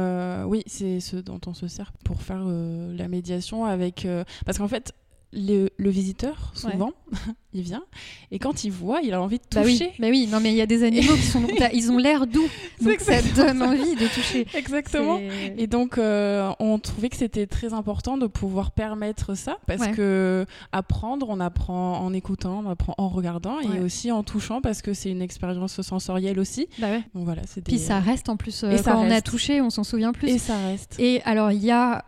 [0.44, 4.04] oui, c'est ce dont on se sert pour faire euh, la médiation avec.
[4.04, 4.92] Euh, parce qu'en fait,
[5.32, 6.92] le, visiteur, souvent,
[7.52, 7.82] il vient
[8.30, 9.92] et quand il voit, il a envie de bah toucher.
[9.98, 12.48] Bah oui, non mais il y a des animaux qui sont, ils ont l'air doux,
[12.80, 14.46] donc ça donne envie de toucher.
[14.54, 15.18] Exactement.
[15.56, 20.46] Et donc, euh, on trouvait que c'était très important de pouvoir permettre ça parce que
[20.72, 24.94] apprendre, on apprend en écoutant, on apprend en regardant et aussi en touchant parce que
[24.94, 26.68] c'est une expérience sensorielle aussi.
[26.78, 27.02] Bah ouais.
[27.14, 28.64] Donc voilà, Puis ça reste en plus.
[28.64, 30.28] et quand on a touché, on s'en souvient plus.
[30.28, 30.96] Et ça reste.
[30.98, 32.04] Et alors, il y a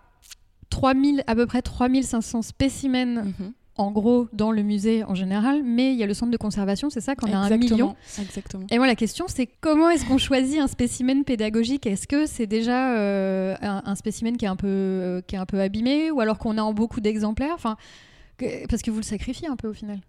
[0.71, 3.53] 3000, à peu près 3500 spécimens mhm.
[3.77, 6.91] en gros dans le musée en général, mais il y a le centre de conservation,
[6.91, 7.97] c'est ça, qu'on a un million.
[8.21, 8.67] Exactement.
[8.71, 11.87] Et moi, la question, c'est comment est-ce qu'on choisit un spécimen pédagogique?
[11.87, 15.47] Est-ce que c'est déjà euh, un, spécimen qui est, un peu, euh, qui est un
[15.47, 17.55] peu abîmé ou alors qu'on a en beaucoup d'exemplaires?
[17.55, 17.77] Enfin,
[18.69, 20.01] Parce que vous le sacrifiez un peu au final.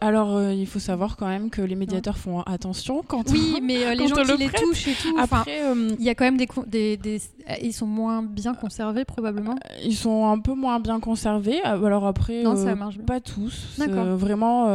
[0.00, 3.84] Alors, euh, il faut savoir quand même que les médiateurs font attention quand Oui, mais
[3.84, 5.16] euh, les gens qui les touchent et tout.
[5.18, 7.20] Après, euh, il y a quand même des, des,
[7.62, 9.56] Ils sont moins bien conservés, probablement.
[9.84, 11.60] Ils sont un peu moins bien conservés.
[11.62, 13.78] Alors après, non, ça marche pas tous.
[13.78, 14.68] Vraiment,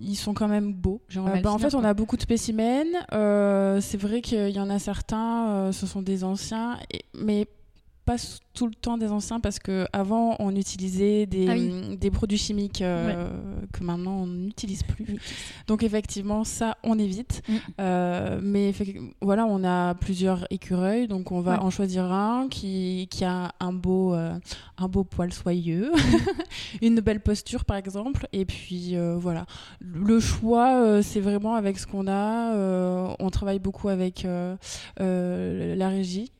[0.00, 1.02] ils sont quand même beaux.
[1.42, 2.86] Bah, en fait, on a beaucoup de spécimens.
[3.80, 6.78] C'est vrai qu'il y en a certains, ce sont des anciens,
[7.14, 7.46] mais
[8.08, 8.16] pas
[8.54, 12.80] tout le temps des anciens parce que avant on utilisait des, ah des produits chimiques
[12.80, 13.28] euh,
[13.70, 15.18] que maintenant on n'utilise plus.
[15.66, 17.42] Donc effectivement ça on évite.
[17.46, 17.54] Mm.
[17.80, 18.72] Euh, mais
[19.20, 23.74] voilà on a plusieurs écureuils donc on va en choisir un qui, qui a un
[23.74, 24.32] beau euh,
[24.78, 25.92] un beau poil soyeux,
[26.80, 29.44] une belle posture par exemple et puis voilà
[29.80, 33.14] le choix c'est vraiment avec ce qu'on a.
[33.18, 34.26] on travaille beaucoup avec
[34.98, 36.32] la régie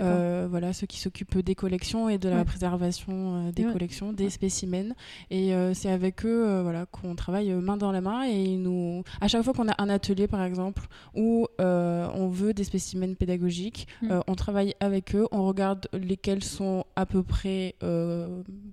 [0.00, 3.12] euh, voilà, ceux qui s'occupent des collections et de la préservation
[3.48, 4.94] euh, des collections, des spécimens.
[5.30, 8.22] Et euh, c'est avec eux voilà, qu'on travaille main dans la main.
[8.22, 12.64] Et nous, à chaque fois qu'on a un atelier, par exemple, où on veut des
[12.64, 14.20] spécimens pédagogiques, mm.
[14.26, 17.74] on travaille avec eux, on regarde lesquels sont à peu près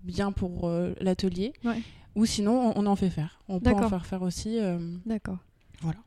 [0.04, 1.54] bien pour l'atelier.
[2.16, 3.42] Ou sinon, on, en fait faire.
[3.48, 4.60] On peut en faire faire aussi.
[5.06, 5.38] D'accord.
[5.82, 6.00] Voilà.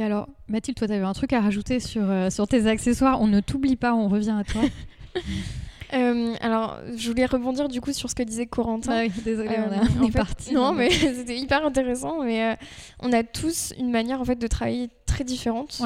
[0.00, 3.20] Et alors, Mathilde, toi, tu avais un truc à rajouter sur, euh, sur tes accessoires.
[3.20, 4.62] On ne t'oublie pas, on revient à toi.
[5.94, 8.92] Euh, alors, je voulais rebondir du coup sur ce que disait Corentin.
[8.92, 9.56] Ah oui, désolée,
[9.98, 10.52] on, est parti.
[10.52, 12.22] Non, mais c'était hyper intéressant.
[12.22, 12.54] Mais euh,
[13.00, 15.80] on a tous une manière en fait de travailler très différente.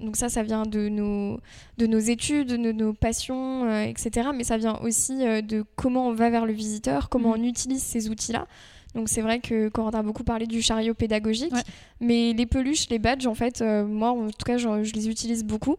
[0.00, 1.38] donc ça, ça vient de nos,
[1.78, 4.30] de nos études, de nos passions, etc.
[4.34, 7.40] Mais ça vient aussi de comment on va vers le visiteur, comment mm.
[7.40, 8.48] on utilise ces outils-là.
[8.94, 11.52] Donc c'est vrai que Corentin a beaucoup parlé du chariot pédagogique,
[12.00, 15.44] mais les peluches, les badges, en fait, euh, moi en tout cas, je, les utilise
[15.44, 15.76] beaucoup.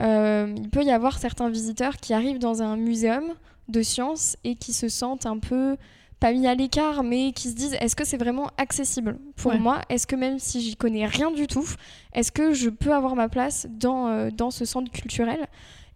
[0.00, 3.24] Euh, il peut y avoir certains visiteurs qui arrivent dans un muséum
[3.68, 5.76] de sciences et qui se sentent un peu
[6.22, 9.80] pas mis à l'écart, mais qui se disent est-ce que c'est vraiment accessible pour moi?
[9.88, 11.68] Est-ce que même si j'y connais rien du tout,
[12.12, 15.48] est-ce que je peux avoir ma place dans, euh, dans ce centre culturel?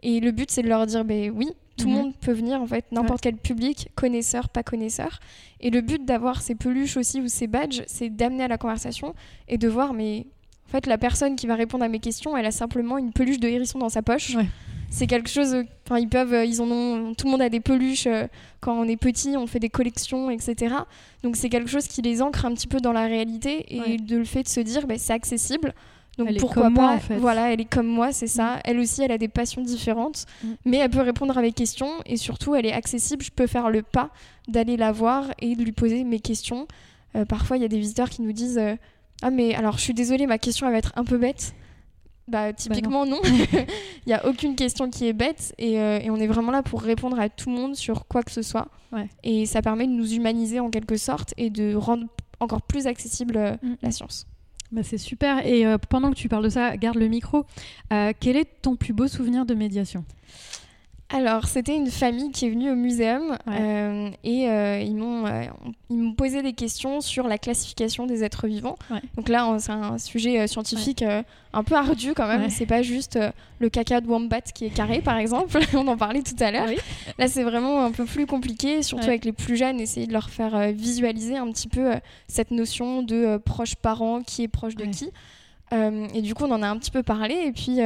[0.02, 1.98] Et le but, c'est de leur dire ben oui, tout le mhm.
[1.98, 5.20] monde peut venir, en fait, n'importe quel public, connaisseur, pas connaisseur.
[5.60, 9.14] Et le but d'avoir ces peluches aussi ou ces badges, c'est d'amener à la conversation
[9.48, 10.26] et de voir, mais
[10.68, 13.38] en fait, la personne qui va répondre à mes questions, elle a simplement une peluche
[13.38, 14.36] de hérisson dans sa poche.
[14.88, 15.56] C'est quelque chose.
[15.84, 17.14] Enfin, ils peuvent, euh, ils en ont.
[17.14, 18.26] Tout le monde a des peluches euh,
[18.60, 20.74] quand on est petit, on fait des collections, etc.
[21.22, 24.16] Donc c'est quelque chose qui les ancre un petit peu dans la réalité et de
[24.16, 25.74] le fait de se dire, bah, c'est accessible.
[26.18, 27.16] Donc elle pourquoi est pas en fait.
[27.16, 28.56] Voilà, elle est comme moi, c'est ça.
[28.56, 28.60] Mm.
[28.64, 30.48] Elle aussi, elle a des passions différentes, mm.
[30.64, 33.22] mais elle peut répondre à mes questions et surtout, elle est accessible.
[33.22, 34.10] Je peux faire le pas
[34.48, 36.66] d'aller la voir et de lui poser mes questions.
[37.16, 38.76] Euh, parfois, il y a des visiteurs qui nous disent euh,
[39.22, 41.54] Ah, mais alors, je suis désolée, ma question elle va être un peu bête.
[42.28, 43.20] Bah, typiquement, bah non.
[43.24, 46.62] Il n'y a aucune question qui est bête et, euh, et, on est vraiment là
[46.62, 48.68] pour répondre à tout le monde sur quoi que ce soit.
[49.22, 52.06] Et ça permet de nous humaniser en quelque sorte et de rendre
[52.40, 53.74] encore plus accessible mm.
[53.82, 54.26] la science.
[54.72, 55.46] Bah c'est super.
[55.46, 57.44] Et euh, pendant que tu parles de ça, garde le micro.
[57.92, 60.04] Euh, quel est ton plus beau souvenir de médiation?
[61.08, 65.44] Alors, c'était une famille qui est venue au muséum euh, et euh, ils m'ont euh,
[65.88, 68.76] ils m'ont posé des questions sur la classification des êtres vivants.
[69.16, 71.04] Donc là, c'est un sujet scientifique
[71.52, 72.50] un peu ardu quand même.
[72.50, 73.18] C'est pas juste
[73.60, 75.60] le caca de wombat qui est carré, par exemple.
[75.74, 76.66] On en parlait tout à l'heure.
[77.18, 80.28] Là, c'est vraiment un peu plus compliqué, surtout avec les plus jeunes, essayer de leur
[80.28, 81.92] faire visualiser un petit peu
[82.26, 85.10] cette notion de proche parent, qui est proche de qui.
[85.72, 87.78] et du coup, on en a un petit peu parlé et puis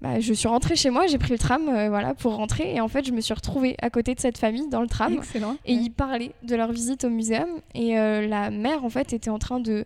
[0.00, 2.74] bah, je suis rentrée chez moi, j'ai pris le tram voilà, pour rentrer.
[2.74, 5.12] Et en fait, je me suis retrouvée à côté de cette famille dans le tram.
[5.12, 5.56] Excellent.
[5.66, 7.48] Et ils parlaient de leur visite au muséum.
[7.74, 9.84] Et la mère, en fait, était en train de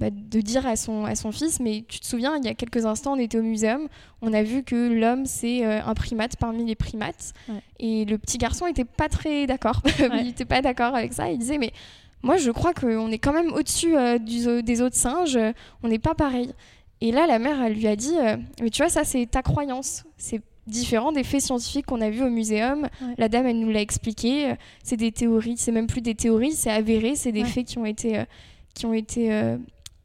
[0.00, 2.54] bah, de dire à son, à son fils, mais tu te souviens, il y a
[2.54, 3.86] quelques instants, on était au muséum,
[4.22, 7.34] on a vu que l'homme, c'est euh, un primate parmi les primates.
[7.78, 9.82] Et le petit garçon n'était pas très d'accord.
[9.98, 11.30] il n'était pas d'accord avec ça.
[11.30, 11.70] Il disait, mais
[12.22, 15.38] moi, je crois qu'on est quand même au-dessus euh, des autres singes,
[15.82, 16.50] on n'est pas pareil.
[17.00, 19.42] Et là, la mère, elle lui a dit, euh, mais tu vois, ça, c'est ta
[19.42, 20.04] croyance.
[20.16, 22.88] C'est différent des faits scientifiques qu'on a vus au muséum.
[23.18, 24.54] La dame, elle nous l'a expliqué.
[24.84, 27.86] C'est des théories, c'est même plus des théories, c'est avéré, c'est des faits qui ont
[27.86, 28.22] été,
[28.74, 29.56] qui ont été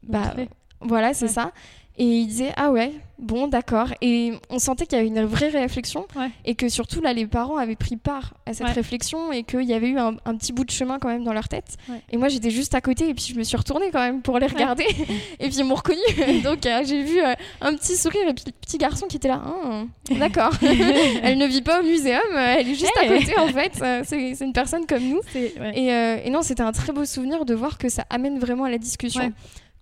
[0.02, 0.34] bah,
[0.80, 1.52] voilà, c'est ça.
[1.98, 3.88] Et il disait ah ouais, bon d'accord.
[4.02, 6.06] Et on sentait qu'il y avait une vraie réflexion
[6.44, 9.74] et que surtout là les parents avaient pris part à cette réflexion et qu'il y
[9.74, 11.76] avait eu un, petit bout de chemin quand même dans leur tête.
[12.10, 14.38] Et moi j'étais juste à côté et puis je me suis retournée quand même pour
[14.38, 14.84] les regarder
[15.40, 16.00] et puis ils m'ont reconnu.
[16.44, 19.28] Donc euh, j'ai vu euh, un petit sourire et puis le petit garçon qui était
[19.28, 19.42] là.
[19.44, 20.52] Ah, d'accord.
[21.22, 24.04] elle ne vit pas au muséum, elle est juste à côté en fait.
[24.04, 25.20] C'est une personne comme nous.
[25.34, 25.52] Et,
[25.92, 28.70] euh, et, non c'était un très beau souvenir de voir que ça amène vraiment à
[28.70, 29.32] la discussion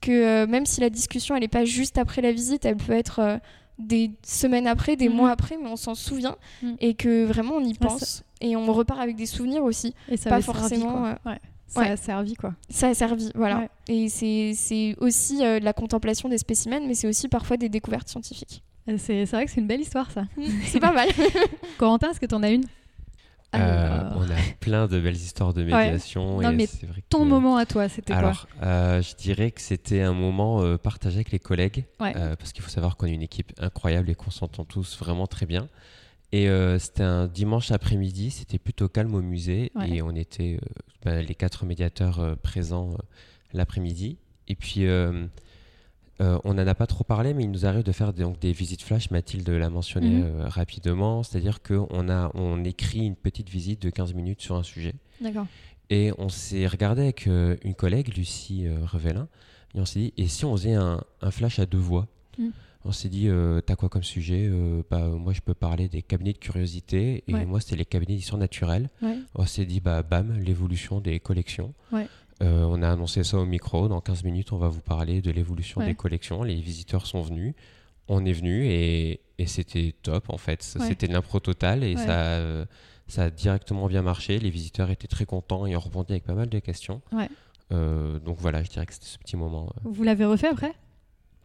[0.05, 2.93] que euh, même si la discussion elle n'est pas juste après la visite, elle peut
[2.93, 3.39] être euh,
[3.79, 5.17] des semaines après, des mhm.
[5.17, 6.77] mois après, mais on s'en souvient mhm.
[6.81, 9.95] et que vraiment on y pense et on repart avec des souvenirs aussi.
[10.11, 11.07] Et ça pas forcément.
[11.07, 11.15] Euh,
[11.67, 12.55] ça a servi quoi.
[12.69, 13.69] Ça a servi, voilà.
[13.89, 18.63] Et c'est aussi la contemplation des spécimens, mais c'est aussi parfois des découvertes scientifiques.
[18.99, 20.27] C'est vrai que c'est une belle histoire ça.
[20.67, 21.09] c'est pas mal.
[21.79, 22.65] Corentin, est-ce que tu en as une?
[23.55, 26.41] Euh, on a plein de belles histoires de médiation.
[26.41, 26.69] Non, mais
[27.09, 30.77] ton moment à toi, c'était quoi Alors, euh, je dirais que c'était un moment euh,
[30.77, 34.31] partagé avec les collègues, parce qu'il faut savoir qu'on est une équipe incroyable et qu'on
[34.31, 35.69] s'entend tous vraiment très bien.
[36.33, 40.59] Et c'était un dimanche après-midi, c'était plutôt calme au musée, et on était
[41.05, 42.97] ben, les quatre médiateurs présents
[43.53, 44.19] l'après-midi.
[44.49, 44.87] Et puis
[46.21, 48.53] euh, on n'en a pas trop parlé, mais il nous arrive de faire donc, des
[48.53, 49.11] visites flash.
[49.11, 50.23] Mathilde l'a mentionné mhm.
[50.25, 51.23] euh, rapidement.
[51.23, 54.95] C'est-à-dire qu'on on écrit une petite visite de 15 minutes sur un sujet.
[55.21, 55.47] D'accord.
[55.91, 59.29] Et on s'est regardé avec euh, une collègue, Lucie Revelin,
[59.75, 62.07] et on s'est dit, et si on faisait un, flash à deux voix
[62.39, 62.53] mhm.
[62.87, 63.31] On s'est dit,
[63.65, 64.47] t'as quoi comme sujet?
[64.91, 68.39] Bah, Moi, je peux parler des cabinets de curiosité, et moi, c'était les cabinets d'histoire
[68.39, 68.91] naturelle.
[69.35, 71.73] On s'est dit, bah, bam, l'évolution des collections.
[71.93, 72.07] Ouais.
[72.43, 73.89] Euh, on a annoncé ça au micro.
[73.89, 76.43] Dans 15 minutes, on va vous parler de l'évolution des collections.
[76.43, 77.55] Les visiteurs sont venus.
[78.09, 80.63] On est venu et, c'était top en fait.
[80.63, 82.67] C'était l'impro total et ça,
[83.07, 84.39] ça a directement bien marché.
[84.39, 87.03] Les visiteurs étaient très contents et ont rebondi avec pas mal de questions.
[87.73, 89.71] Euh, donc voilà, je dirais que c'était ce petit moment.
[89.77, 89.81] Euh.
[89.85, 90.75] Vous l'avez refait après?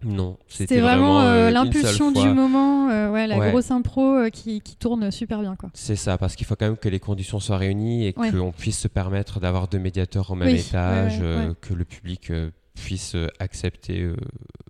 [0.04, 4.78] Non, c'était vraiment, euh, euh, l'impulsion du moment, euh, ouais, la grosse impro qui, qui,
[4.78, 5.58] tourne super bien.
[5.74, 8.80] C'est ça, parce qu'il faut quand même que les conditions soient réunies et qu'on puisse
[8.80, 11.20] se permettre d'avoir deux médiateurs au même étage,
[11.62, 12.32] que le public
[12.80, 14.02] puisse accepter.
[14.02, 14.16] Euh,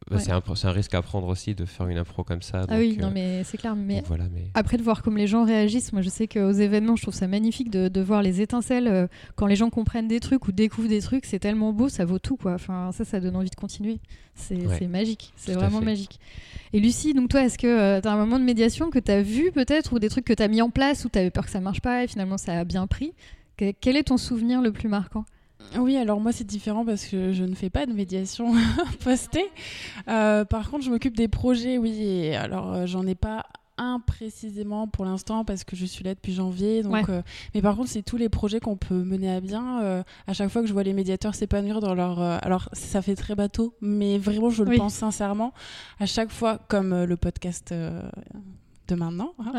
[0.10, 2.66] bah, c'est un, un, risque à prendre aussi de faire une impro comme ça.
[2.68, 3.76] ah oui, non, euh, mais c'est clair.
[3.76, 4.04] Mais,
[4.56, 7.28] après, de voir comme les gens réagissent, moi je sais qu'aux événements, je trouve ça
[7.28, 10.90] magnifique de, de voir les étincelles euh, quand les gens comprennent des trucs ou découvrent
[10.90, 11.26] des trucs.
[11.26, 12.38] C'est tellement beau, ça vaut tout.
[12.38, 12.54] Quoi.
[12.54, 14.00] Enfin, ça, ça donne envie de continuer.
[14.34, 15.32] C'est magique.
[15.36, 16.20] C'est vraiment magique.
[16.74, 19.22] Et Lucie, donc toi, est-ce que tu as un moment de médiation que tu as
[19.22, 21.46] vu peut-être ou des trucs que tu as mis en place ou tu avais peur
[21.46, 23.14] que ça marche pas et finalement ça a bien pris?
[23.58, 25.26] Quel est ton souvenir le plus marquant?
[25.78, 28.54] Oui, alors moi c'est différent parce que je ne fais pas de médiation
[29.04, 29.46] postée.
[30.08, 32.02] Euh, par contre, je m'occupe des projets, oui.
[32.02, 33.46] Et alors euh, j'en ai pas
[33.78, 36.84] un précisément pour l'instant parce que je suis là depuis janvier.
[36.84, 37.22] Donc, euh,
[37.54, 40.04] mais par contre, c'est tous les projets qu'on peut mener à bien.
[40.28, 42.20] à chaque fois que je vois les médiateurs s'épanouir dans leur.
[42.20, 45.54] alors, ça fait très bateau, mais vraiment, je le pense sincèrement.
[46.00, 49.54] À chaque fois, comme le podcast de maintenant, hein,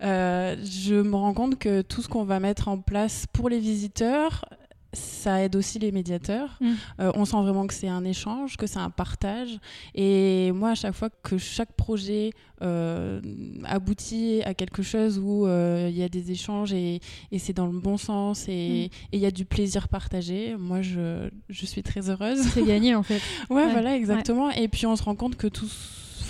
[0.00, 4.44] je me rends compte que tout ce qu'on va mettre en place pour les visiteurs
[4.92, 6.56] ça aide aussi les médiateurs.
[6.60, 6.72] Mm.
[7.00, 9.58] Euh, on sent vraiment que c'est un échange, que c'est un partage.
[9.94, 13.20] Et moi, à chaque fois que chaque projet euh,
[13.64, 17.00] aboutit à quelque chose où euh, il y a des échanges et,
[17.38, 18.50] c'est dans le bon sens mm.
[18.50, 22.40] et il y a du plaisir partagé, moi, je, suis très heureuse.
[22.52, 23.20] C'est gagné, en fait.
[23.50, 24.50] ouais, voilà, exactement.
[24.50, 25.68] Et puis, on se rend compte que tout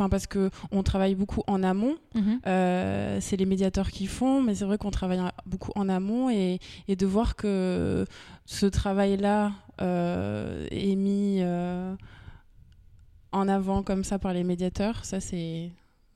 [0.00, 1.96] enfin parce que on travaille beaucoup en amont.
[2.14, 2.40] Mhm.
[2.46, 6.58] Euh, c'est les médiateurs qui font, mais c'est vrai qu'on travaille beaucoup en amont et,
[6.88, 8.06] de voir que
[8.46, 11.94] ce travail-là euh, est mis euh,
[13.32, 15.70] en avant comme ça par les médiateurs, ça c'est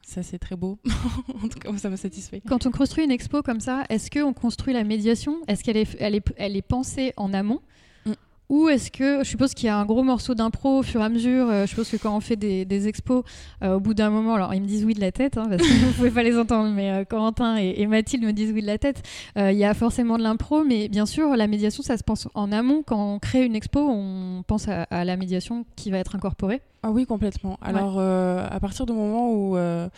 [0.07, 0.79] ça, c'est très beau.
[1.43, 2.43] en tout cas, ça me satisfait.
[2.47, 5.39] Quand on construit une expo comme ça, est-ce qu'on construit la médiation?
[5.49, 7.63] Est-ce qu'elle est, elle est, elle est pensée en amont?
[8.49, 11.05] Ou est-ce que, je suppose qu'il y a un gros morceau d'impro au fur et
[11.05, 13.25] à mesure, je suppose que quand on fait des, expos,
[13.63, 15.69] au bout d'un moment, alors ils me disent oui de la tête, hein, parce que
[15.87, 19.03] vous pouvez pas les entendre, mais Corentin et, Mathilde me disent oui de la tête,
[19.37, 22.53] il y a forcément de l'impro, mais bien sûr, la médiation, ça se pense en
[22.53, 22.83] amont.
[22.85, 26.61] Quand on crée une expo, on pense à la médiation qui va être incorporée.
[26.87, 27.59] Ah oui, complètement.
[27.63, 29.89] Alors, euh, à partir du moment où euh,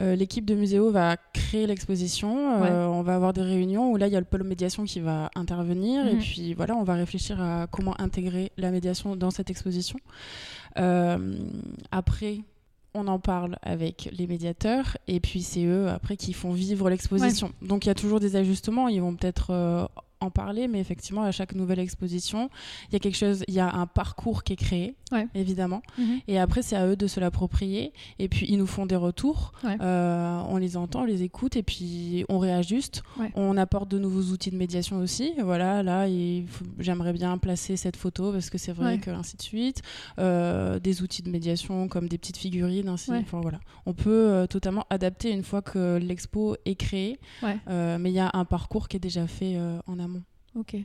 [0.00, 4.14] euh, l'équipe de Muséo va créer l'exposition, on va avoir des réunions où là, il
[4.14, 6.06] y a le pôle médiation qui va intervenir.
[6.06, 6.20] Et mhm.
[6.20, 9.98] puis, voilà, on va réfléchir à comment intégrer la médiation dans cette exposition.
[11.90, 12.38] après,
[12.94, 17.52] on en parle avec les médiateurs et puis c'est eux après qui font vivre l'exposition.
[17.62, 19.88] Donc il y a toujours des ajustements, ils vont peut-être
[20.22, 22.50] en parler, mais effectivement, à chaque nouvelle exposition,
[22.88, 24.94] il y a quelque chose, il y a un parcours qui est créé,
[25.34, 25.82] évidemment.
[25.98, 26.20] Mhm.
[26.28, 27.92] Et après, c'est à eux de se l'approprier.
[28.18, 29.52] Et puis, ils nous font des retours.
[29.64, 33.02] Euh, on les entend, on les écoute, et puis on réajuste.
[33.34, 35.32] On apporte de nouveaux outils de médiation aussi.
[35.42, 36.06] Voilà, là,
[36.78, 39.82] j'aimerais bien placer cette photo parce que c'est vrai que ainsi de suite.
[40.18, 43.10] Euh, des outils de médiation comme des petites figurines, ainsi.
[43.12, 43.60] Enfin, voilà.
[43.86, 47.18] On peut euh, totalement adapter une fois que l'expo est créée.
[47.72, 50.11] mais il y a un parcours qui est déjà fait en amont.
[50.56, 50.76] Ok.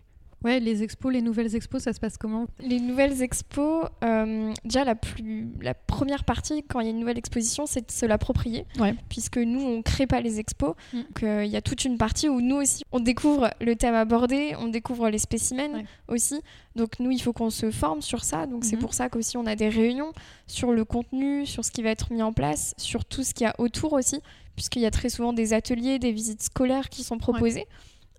[0.44, 4.84] Ouais, les expos, les nouvelles expos, ça se passe comment Les nouvelles expos, euh, déjà
[4.84, 8.06] la, plus, la première partie, quand il y a une nouvelle exposition, c'est de se
[8.06, 8.66] l'approprier.
[9.10, 10.76] Puisque nous, on ne crée pas les expos.
[10.94, 10.98] Mm.
[10.98, 13.96] Donc euh, il y a toute une partie où nous aussi, on découvre le thème
[13.96, 16.40] abordé, on découvre les spécimens aussi.
[16.76, 18.46] Donc nous, il faut qu'on se forme sur ça.
[18.46, 18.80] Donc c'est mm-hmm.
[18.80, 20.14] pour ça qu'aussi on a des réunions
[20.46, 23.46] sur le contenu, sur ce qui va être mis en place, sur tout ce qu'il
[23.46, 24.22] y a autour aussi.
[24.56, 27.66] Puisqu'il y a très souvent des ateliers, des visites scolaires qui sont proposées.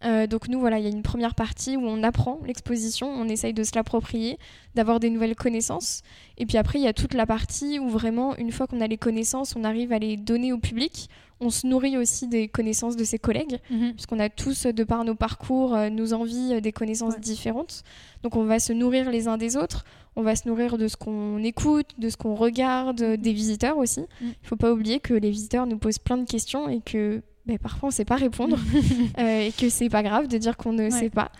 [0.04, 3.28] Euh, donc nous, voilà, il y a une première partie où on apprend l'exposition, on
[3.28, 4.38] essaye de se l'approprier,
[4.74, 6.02] d'avoir des nouvelles connaissances.
[6.36, 8.86] Et puis après, il y a toute la partie où vraiment, une fois qu'on a
[8.86, 11.08] les connaissances, on arrive à les donner au public.
[11.40, 13.92] On se nourrit aussi des connaissances de ses collègues, mhm.
[13.92, 17.84] puisqu'on a tous, de par nos parcours, euh, nos envies, euh, des connaissances différentes.
[18.22, 19.84] Donc on va se nourrir les uns des autres,
[20.16, 24.00] on va se nourrir de ce qu'on écoute, de ce qu'on regarde, des visiteurs aussi.
[24.20, 24.32] Il mhm.
[24.42, 27.58] ne faut pas oublier que les visiteurs nous posent plein de questions et que mais
[27.58, 28.58] parfois on ne sait pas répondre
[29.18, 31.30] euh, et que c'est pas grave de dire qu'on ne sait pas.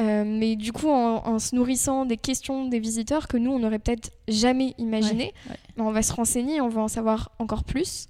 [0.00, 3.78] Euh, mais du coup, en, se nourrissant des questions des visiteurs que nous, on n'aurait
[3.78, 5.32] peut-être jamais imaginé,
[5.76, 8.08] on va se renseigner, on va en savoir encore plus.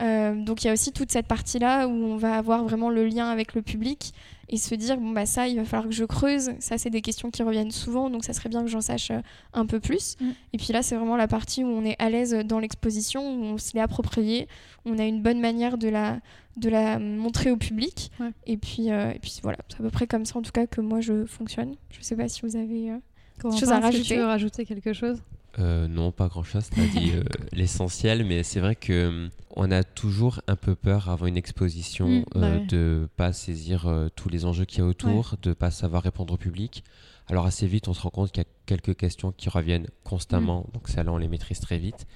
[0.00, 3.06] Euh, donc il y a aussi toute cette partie-là où on va avoir vraiment le
[3.06, 4.14] lien avec le public
[4.48, 6.50] et se dire bon bah ça il va falloir que je creuse.
[6.58, 9.20] Ça c'est des questions qui reviennent souvent donc ça serait bien que j'en sache euh,
[9.52, 10.16] un peu plus.
[10.20, 10.30] Mm.
[10.52, 13.44] et puis là c'est vraiment la partie où on est à l'aise dans l'exposition où
[13.44, 14.48] on se l'est approprié
[14.84, 16.20] on a une bonne manière de la
[16.56, 18.10] de la montrer au public.
[18.46, 20.66] Et puis euh, et puis voilà c'est à peu près comme ça en tout cas
[20.66, 21.76] que moi je fonctionne.
[21.90, 22.92] Je sais pas si vous avez
[23.40, 24.08] quelque chose à rajouter.
[24.08, 25.22] tu veux rajouter quelque chose?
[25.58, 26.68] Euh, non, pas grand-chose.
[26.70, 30.74] Tu as dit euh, l'essentiel, mais c'est vrai que euh, on a toujours un peu
[30.74, 34.86] peur avant une exposition mm, bah de pas saisir tous les enjeux qu'il y a
[34.86, 36.84] autour, de pas savoir répondre au public.
[37.28, 40.60] Alors assez vite, on se rend compte qu'il y a quelques questions qui reviennent constamment,
[40.60, 40.72] mm.
[40.74, 42.06] donc celles-là, on les maîtrise très vite.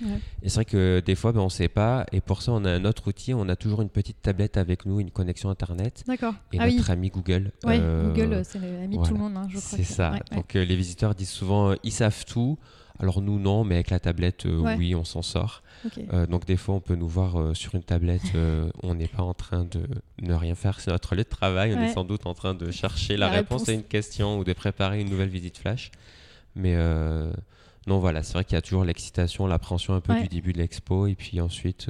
[0.43, 2.65] Et c'est vrai que des fois, ben, on ne sait pas, et pour ça, on
[2.65, 6.05] a un autre outil, on a toujours une petite tablette avec nous, une connexion Internet.
[6.07, 6.35] D'accord.
[6.53, 7.53] Et ah notre ami Google.
[7.65, 9.79] Oui, Google, c'est l'ami de tout le monde, hein, je crois.
[9.79, 10.15] C'est ça.
[10.33, 12.59] Donc les visiteurs disent souvent, ils savent tout.
[12.99, 15.63] Alors nous non, mais avec la tablette, euh, oui, on s'en sort.
[16.13, 18.33] Euh, donc des fois, on peut nous voir euh, sur une tablette.
[18.83, 19.87] on n'est pas en train de
[20.21, 20.81] ne rien faire.
[20.81, 21.75] C'est notre lieu de travail.
[21.75, 24.53] On est sans doute en train de chercher la, réponse, à une question ou de
[24.53, 25.91] préparer une nouvelle visite flash.
[26.55, 26.77] Mais
[27.87, 30.59] non, voilà, c'est vrai qu'il y a toujours l'excitation, l'appréhension un peu du début de
[30.59, 31.89] l'expo, et puis ensuite,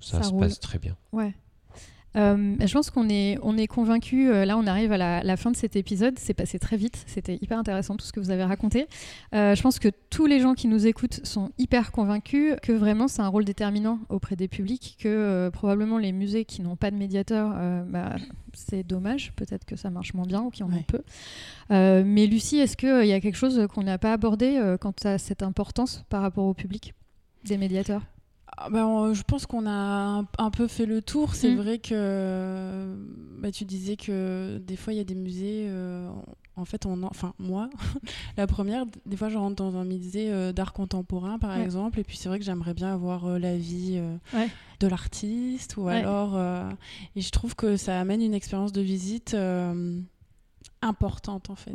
[0.00, 0.96] ça, se passe très bien.
[1.12, 1.34] Ouais.
[2.16, 4.30] Euh, je pense qu'on est, on est convaincu.
[4.30, 6.18] Euh, là, on arrive à la, fin de cet épisode.
[6.18, 7.04] C'est passé très vite.
[7.06, 8.86] C'était hyper intéressant tout ce que vous avez raconté.
[9.34, 13.08] Euh, je pense que tous les gens qui nous écoutent sont hyper convaincus que vraiment
[13.08, 14.96] c'est un rôle déterminant auprès des publics.
[15.00, 17.54] Que probablement les musées qui n'ont pas de médiateur,
[17.86, 18.16] bah,
[18.54, 19.32] c'est dommage.
[19.36, 21.02] Peut-être que ça marche moins bien ou qu'il y en a peu.
[21.70, 25.42] mais Lucie, est-ce qu'il y a quelque chose qu'on n'a pas abordé quant à cette
[25.42, 26.94] importance par rapport au public
[27.44, 28.02] des médiateurs?
[28.58, 31.34] Ah, bah, je pense qu'on a un, peu fait le tour.
[31.34, 31.56] C'est mm.
[31.56, 32.96] vrai que
[33.38, 35.66] bah, tu disais que des fois il y a des musées.
[35.68, 36.08] Euh,
[36.58, 37.68] en fait, on, enfin moi,
[38.38, 42.04] la première, des fois je rentre dans un musée euh, d'art contemporain par exemple, et
[42.04, 44.00] puis c'est vrai que j'aimerais bien avoir euh, l'avis
[44.80, 46.38] de l'artiste ou alors.
[47.14, 49.36] et je trouve que ça amène une expérience de visite
[50.86, 51.72] importante en fait.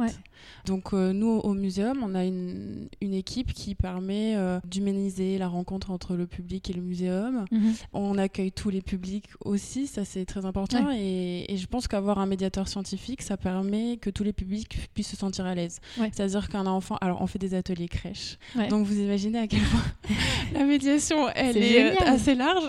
[0.65, 5.47] Donc euh, nous au muséum, on a une, une équipe qui permet euh, d'humaniser la
[5.47, 7.45] rencontre entre le public et le muséum.
[7.51, 7.73] Mhm.
[7.93, 12.25] On accueille tous les publics aussi, ça c'est très important et, je pense qu'avoir un
[12.25, 15.79] médiateur scientifique, ça permet que tous les publics puissent se sentir à l'aise.
[15.97, 18.37] C'est-à-dire qu'un enfant, alors on fait des ateliers crèches,
[18.69, 19.83] donc vous imaginez à quel point
[20.53, 22.63] la médiation elle est, euh, assez large.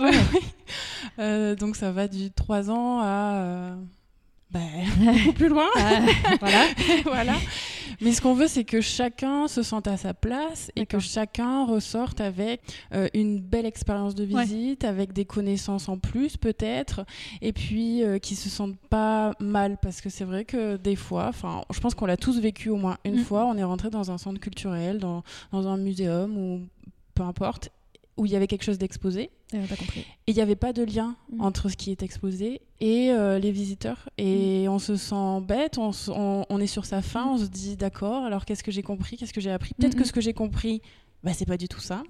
[1.59, 3.77] donc ça va du 3 ans à
[4.53, 4.61] bah,
[4.99, 5.69] beaucoup plus loin.
[5.77, 6.01] Ah,
[6.41, 6.67] voilà.
[7.05, 7.35] voilà.
[8.01, 11.65] Mais ce qu'on veut, c'est que chacun se sente à sa place et que chacun
[11.65, 12.61] ressorte avec
[12.93, 17.07] euh, une belle expérience de visite, avec des connaissances en plus peut-être,
[17.41, 21.27] et puis euh, qui se sentent pas mal parce que c'est vrai que des fois,
[21.29, 23.25] enfin, je pense qu'on l'a tous vécu au moins une mm.
[23.25, 23.47] fois.
[23.47, 25.23] On est rentré dans un centre culturel, dans,
[25.53, 26.61] dans un muséum ou
[27.15, 27.71] peu importe,
[28.17, 29.31] où il y avait quelque chose d'exposé.
[30.27, 31.41] Et il n'y avait pas de lien mm.
[31.41, 34.09] entre ce qui est exposé et euh, les visiteurs.
[34.19, 34.71] Et mm.
[34.71, 35.93] on se sent bête, on,
[36.49, 37.29] on, est sur sa fin, mm.
[37.29, 39.75] on se dit d'accord, alors qu'est-ce que j'ai compris, qu'est-ce que j'ai appris?
[39.75, 40.83] Peut-être que ce que j'ai compris,
[41.23, 42.03] bah, c'est pas du tout ça.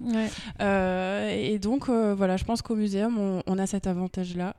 [0.61, 4.55] Euh, et donc, euh, voilà, je pense qu'au muséum, on, on, a cet avantage-là.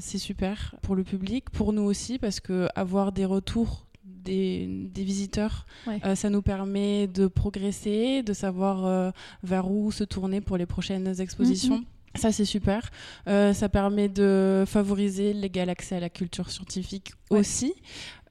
[0.00, 3.87] c'est super pour le public, pour nous aussi, parce que avoir des retours
[4.28, 5.66] des, visiteurs.
[6.04, 9.10] Euh, ça nous permet de progresser, de savoir euh,
[9.42, 11.78] vers où se tourner pour les prochaines expositions.
[11.78, 12.18] Mm-hmm.
[12.18, 12.90] Ça, c'est super.
[13.28, 17.74] Euh, ça permet de favoriser l'égal accès à la culture scientifique aussi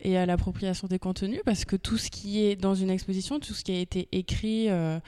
[0.02, 3.54] et à l'appropriation des contenus parce que tout ce qui est dans une exposition, tout
[3.54, 5.00] ce qui a été écrit euh,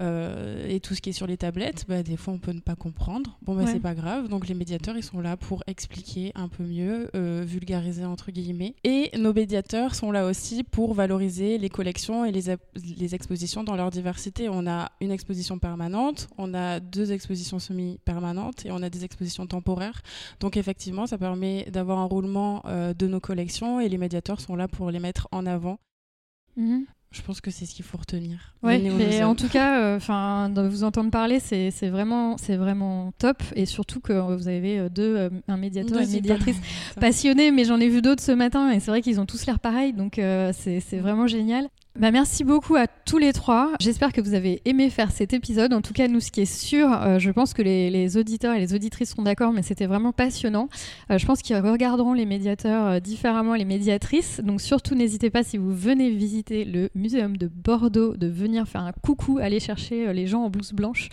[0.00, 2.60] euh, et tout ce qui est sur les tablettes, bah, des fois on peut ne
[2.60, 3.38] pas comprendre.
[3.42, 4.28] Bon, bah, c'est pas grave.
[4.28, 8.74] Donc les médiateurs, ils sont là pour expliquer un peu mieux, euh, vulgariser entre guillemets.
[8.84, 12.54] Et nos médiateurs sont là aussi pour valoriser les collections et les,
[12.96, 14.48] les expositions dans leur diversité.
[14.48, 19.46] On a une exposition permanente, on a deux expositions semi-permanentes et on a des expositions
[19.46, 20.02] temporaires.
[20.40, 24.68] Donc effectivement, ça permet d'avoir un roulement de nos collections et les médiateurs sont là
[24.68, 25.78] pour les mettre en avant.
[26.56, 26.86] Mhm.
[27.12, 28.54] Je pense que c'est ce qu'il faut retenir.
[28.62, 33.12] Ouais, mais en tout cas, euh, enfin, de vous entendre parler, c'est vraiment, c'est vraiment
[33.18, 36.60] top, et surtout que vous avez euh, deux, euh, un médiateur et une médiatrice
[37.00, 39.60] passionnés, mais j'en ai vu d'autres ce matin, et c'est vrai qu'ils ont tous l'air
[39.60, 40.20] pareil, donc
[40.52, 41.68] c'est vraiment génial.
[41.98, 43.72] Bah, merci beaucoup à tous les trois.
[43.80, 45.72] J'espère que vous avez aimé faire cet épisode.
[45.72, 48.60] En tout cas, nous, ce qui est sûr, euh, je pense que les, auditeurs et
[48.60, 50.68] les auditrices seront d'accord, mais c'était vraiment passionnant.
[51.10, 54.42] Euh, je pense qu'ils regarderont les médiateurs euh, différemment, les médiatrices.
[54.44, 58.82] Donc surtout, n'hésitez pas, si vous venez visiter le Muséum de Bordeaux, de venir faire
[58.82, 61.08] un coucou, aller chercher les gens en blouse blanche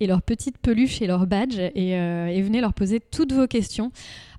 [0.00, 3.92] et leurs petites peluches et leurs badges et, et venez leur poser toutes vos questions.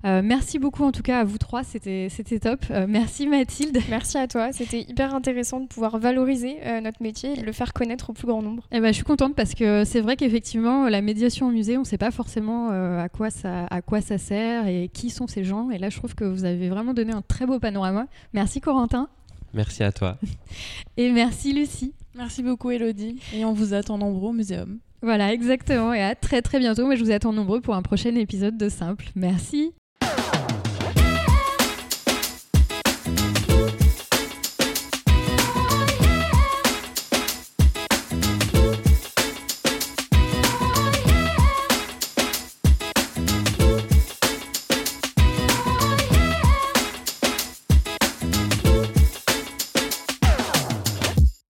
[0.04, 2.08] Euh, merci beaucoup en tout cas à vous trois, c'était
[2.40, 2.60] top.
[2.70, 3.78] Euh, merci Mathilde.
[3.88, 7.72] Merci à toi, c'était hyper intéressant de pouvoir valoriser euh, notre métier et le faire
[7.72, 8.64] connaître au plus grand nombre.
[8.70, 11.76] Et eh ben, je suis contente parce que c'est vrai qu'effectivement la médiation au musée,
[11.76, 15.26] on ne sait pas forcément à, quoi ça, à quoi ça sert et qui sont
[15.26, 15.70] ces gens.
[15.70, 18.06] Et là je trouve que vous avez vraiment donné un très beau panorama.
[18.32, 19.08] Merci Corentin.
[19.54, 20.18] Merci à toi.
[20.96, 21.94] et merci Lucie.
[22.14, 23.20] Merci beaucoup Elodie.
[23.32, 24.78] Et on vous attend nombreux au muséum.
[25.02, 25.92] Voilà, exactement.
[25.92, 26.86] Et à très très bientôt.
[26.86, 29.10] Mais je vous attends nombreux pour un prochain épisode de Simple.
[29.14, 29.72] Merci.